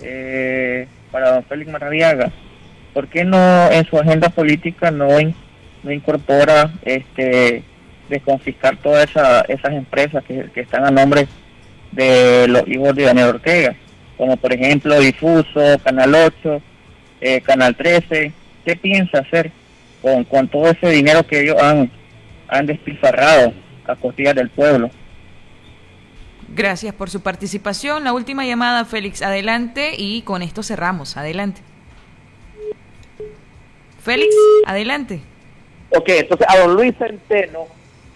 Eh, 0.00 0.88
para 1.12 1.32
don 1.32 1.44
Félix 1.44 1.70
Maradiaga, 1.70 2.32
¿por 2.94 3.08
qué 3.08 3.24
no 3.24 3.70
en 3.70 3.84
su 3.84 3.98
agenda 3.98 4.30
política 4.30 4.90
no, 4.90 5.08
no 5.82 5.92
incorpora 5.92 6.72
este 6.82 7.64
desconfiscar 8.08 8.76
todas 8.78 9.08
esas 9.48 9.72
empresas 9.72 10.22
que, 10.24 10.50
están 10.54 10.84
a 10.84 10.90
nombre 10.90 11.26
de 11.92 12.46
los 12.48 12.66
hijos 12.68 12.94
de 12.94 13.04
Daniel 13.04 13.28
Ortega, 13.28 13.74
como 14.16 14.36
por 14.36 14.52
ejemplo 14.52 14.98
Difuso, 15.00 15.78
Canal 15.82 16.14
8, 16.14 16.62
eh, 17.20 17.40
Canal 17.40 17.76
13. 17.76 18.32
¿Qué 18.64 18.76
piensa 18.76 19.18
hacer 19.18 19.52
con, 20.02 20.24
con 20.24 20.48
todo 20.48 20.68
ese 20.68 20.90
dinero 20.90 21.26
que 21.26 21.42
ellos 21.42 21.60
han, 21.60 21.90
han 22.48 22.66
despilfarrado 22.66 23.52
a 23.86 23.96
costillas 23.96 24.34
del 24.34 24.50
pueblo? 24.50 24.90
Gracias 26.48 26.94
por 26.94 27.10
su 27.10 27.22
participación. 27.22 28.04
La 28.04 28.12
última 28.12 28.44
llamada, 28.44 28.84
Félix, 28.84 29.22
adelante 29.22 29.92
y 29.96 30.22
con 30.22 30.42
esto 30.42 30.62
cerramos. 30.62 31.16
Adelante. 31.16 31.60
Félix, 34.02 34.34
adelante. 34.66 35.20
Ok, 35.90 36.08
entonces 36.08 36.46
a 36.48 36.58
don 36.58 36.74
Luis 36.74 36.94
Centeno 36.96 37.66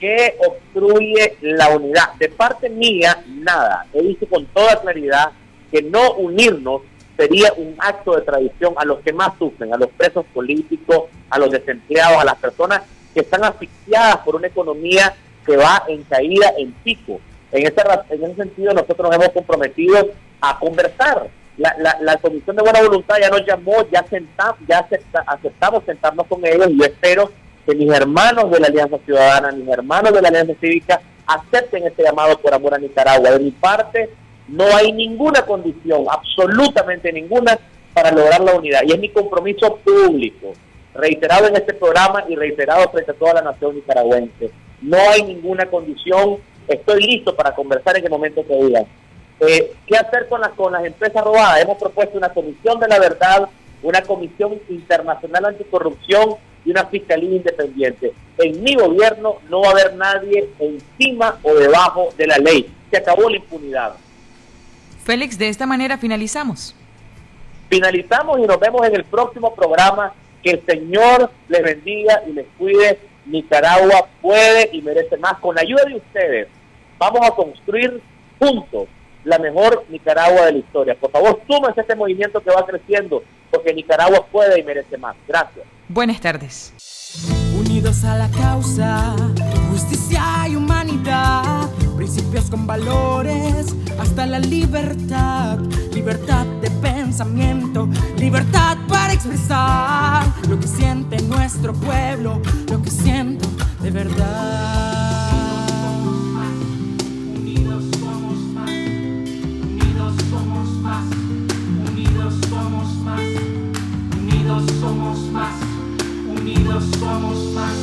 que 0.01 0.35
obstruye 0.47 1.37
la 1.43 1.69
unidad. 1.69 2.15
De 2.19 2.29
parte 2.31 2.69
mía, 2.71 3.23
nada. 3.29 3.87
He 3.93 4.03
dicho 4.03 4.27
con 4.29 4.47
toda 4.47 4.81
claridad 4.81 5.33
que 5.71 5.83
no 5.83 6.13
unirnos 6.15 6.83
sería 7.17 7.53
un 7.57 7.77
acto 7.79 8.17
de 8.17 8.23
traición 8.23 8.73
a 8.77 8.85
los 8.87 9.01
que 9.01 9.13
más 9.13 9.37
sufren, 9.39 9.73
a 9.75 9.77
los 9.77 9.91
presos 9.91 10.25
políticos, 10.33 11.05
a 11.29 11.39
los 11.39 11.51
desempleados, 11.51 12.19
a 12.19 12.25
las 12.25 12.37
personas 12.37 12.83
que 13.13 13.21
están 13.21 13.45
asfixiadas 13.45 14.19
por 14.19 14.37
una 14.37 14.47
economía 14.47 15.15
que 15.45 15.57
va 15.57 15.85
en 15.87 16.03
caída, 16.05 16.53
en 16.57 16.73
pico. 16.73 17.21
En 17.53 17.67
ese, 17.67 17.83
en 18.09 18.25
ese 18.25 18.35
sentido, 18.37 18.73
nosotros 18.73 19.11
nos 19.11 19.15
hemos 19.17 19.29
comprometido 19.31 20.11
a 20.41 20.59
conversar. 20.59 21.29
La, 21.59 21.77
la, 22.01 22.17
Comisión 22.17 22.57
de 22.57 22.63
Buena 22.63 22.81
Voluntad 22.81 23.17
ya 23.21 23.29
nos 23.29 23.45
llamó, 23.45 23.87
ya, 23.93 24.03
sentamos, 24.05 24.57
ya 24.67 24.89
aceptamos 25.27 25.85
sentarnos 25.85 26.27
con 26.27 26.47
ellos 26.47 26.69
y 26.71 26.79
yo 26.79 26.85
espero 26.87 27.31
que 27.67 27.75
mis 27.75 27.91
hermanos 27.93 28.51
de 28.51 28.61
la 28.61 28.69
Alianza 28.69 28.99
Ciudadana, 29.05 29.53
mis 29.53 29.69
hermanos 29.69 30.13
de 30.13 30.23
la 30.23 30.29
Alianza 30.29 30.55
Cívica, 30.61 31.01
acepten 31.27 31.87
este 31.87 32.03
llamado 32.03 32.39
por 32.39 32.53
amor 32.53 32.75
a 32.75 32.79
Nicaragua. 32.79 33.31
De 33.31 33.39
mi 33.39 33.51
parte, 33.51 34.11
no 34.49 34.65
hay 34.77 34.93
ninguna 34.93 35.43
condición, 35.43 36.05
absolutamente 36.11 37.13
ninguna, 37.13 37.59
para 37.95 38.11
lograr 38.11 38.41
la 38.41 38.55
unidad. 38.55 38.81
Y 38.87 38.93
es 38.93 38.99
mi 38.99 39.09
compromiso 39.11 39.77
público, 39.77 40.53
reiterado 40.95 41.49
en 41.49 41.57
este 41.57 41.75
programa 41.75 42.25
y 42.29 42.35
reiterado 42.35 42.91
frente 42.91 43.13
a 43.13 43.15
toda 43.15 43.35
la 43.35 43.43
nación 43.43 43.77
nicaragüense. 43.77 44.51
No 44.83 44.99
hay 45.11 45.23
ninguna 45.23 45.67
condición, 45.67 46.39
estoy 46.67 47.03
listo 47.03 47.35
para 47.37 47.55
conversar 47.55 47.97
en 47.97 48.05
el 48.05 48.11
momento 48.11 48.47
que 48.47 48.55
digan. 48.55 48.87
Eh, 49.41 49.73
¿Qué 49.87 49.97
hacer 49.97 50.29
con 50.29 50.41
las, 50.41 50.51
con 50.51 50.73
las 50.73 50.85
empresas 50.85 51.25
robadas? 51.25 51.63
Hemos 51.63 51.79
propuesto 51.79 52.19
una 52.19 52.31
comisión 52.31 52.79
de 52.81 52.89
la 52.89 52.99
verdad, 52.99 53.49
una 53.83 54.03
comisión 54.03 54.61
internacional 54.69 55.47
anticorrupción 55.47 56.37
y 56.65 56.71
una 56.71 56.87
fiscalía 56.87 57.37
independiente. 57.37 58.13
En 58.39 58.63
mi 58.63 58.75
gobierno 58.75 59.37
no 59.49 59.63
va 59.63 59.69
a 59.69 59.71
haber 59.73 59.95
nadie 59.95 60.49
encima 60.59 61.39
o 61.43 61.55
debajo 61.55 62.09
de 62.17 62.27
la 62.27 62.39
ley. 62.39 62.71
Se 62.91 62.99
acabó 62.99 63.29
la 63.29 63.37
impunidad. 63.37 63.95
Félix, 65.05 65.39
de 65.39 65.49
esta 65.49 65.67
manera 65.67 65.99
finalizamos. 65.99 66.75
Finalizamos 67.69 68.39
y 68.41 68.43
nos 68.43 68.59
vemos 68.59 68.87
en 68.87 68.97
el 68.97 69.05
próximo 69.05 69.55
programa. 69.55 70.13
Que 70.43 70.53
el 70.53 70.65
Señor 70.65 71.31
les 71.49 71.63
bendiga 71.63 72.23
y 72.27 72.33
les 72.33 72.47
cuide. 72.59 72.99
Nicaragua 73.27 74.09
puede 74.23 74.71
y 74.73 74.81
merece 74.83 75.17
más. 75.19 75.39
Con 75.39 75.55
la 75.55 75.61
ayuda 75.61 75.85
de 75.85 75.97
ustedes, 75.97 76.49
vamos 76.99 77.21
a 77.27 77.31
construir 77.31 78.01
juntos 78.39 78.89
la 79.25 79.39
mejor 79.39 79.85
Nicaragua 79.89 80.47
de 80.47 80.53
la 80.53 80.59
historia. 80.59 80.95
Por 80.95 81.11
favor, 81.11 81.41
súmense 81.47 81.81
a 81.81 81.83
este 81.83 81.97
movimiento 81.97 82.41
que 82.41 82.51
va 82.51 82.65
creciendo, 82.67 83.23
porque 83.51 83.75
Nicaragua 83.75 84.27
puede 84.31 84.61
y 84.61 84.63
merece 84.63 84.97
más. 84.97 85.17
Gracias. 85.27 85.67
Buenas 85.89 86.21
tardes. 86.21 86.73
Unidos 87.59 88.05
a 88.05 88.17
la 88.17 88.29
causa, 88.31 89.17
justicia 89.71 90.23
y 90.49 90.57
humanidad, 90.57 91.69
principios 91.97 92.49
con 92.49 92.67
valores, 92.67 93.75
hasta 93.99 94.25
la 94.27 94.39
libertad, 94.39 95.59
libertad 95.93 96.47
de 96.63 96.71
pensamiento, 96.71 97.89
libertad 98.17 98.79
para 98.89 99.13
expresar 99.13 100.25
lo 100.49 100.51
lo 100.51 100.59
que 100.59 100.67
siente 100.67 101.21
nuestro 101.23 101.73
pueblo, 101.73 102.41
lo 102.71 102.83
que 102.83 102.91
siento 102.91 103.49
de 103.81 103.91
verdad. 103.91 105.10
Somos 114.81 115.19
más, 115.31 115.55
unidos 116.27 116.85
somos 116.99 117.53
más, 117.53 117.75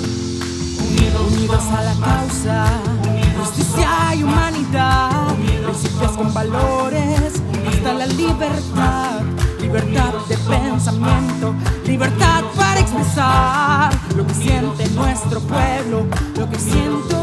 unidos, 0.89 1.31
unidos 1.31 1.63
a 1.71 1.83
la 1.83 1.93
causa, 1.93 2.65
justicia 3.37 4.15
y 4.15 4.23
humanidad, 4.23 5.35
principios 5.63 6.11
con 6.13 6.33
valores, 6.33 7.33
hasta 7.69 7.93
la 7.93 8.07
libertad. 8.07 9.21
libertad 9.61 10.13
de 10.29 10.37
pensamiento, 10.37 11.53
libertad 11.85 12.43
para 12.55 12.79
expresar 12.79 13.93
lo 14.15 14.25
que 14.25 14.33
siente 14.33 14.89
nuestro 14.91 15.39
pueblo, 15.41 16.07
lo 16.37 16.49
que 16.49 16.57
siente 16.57 17.17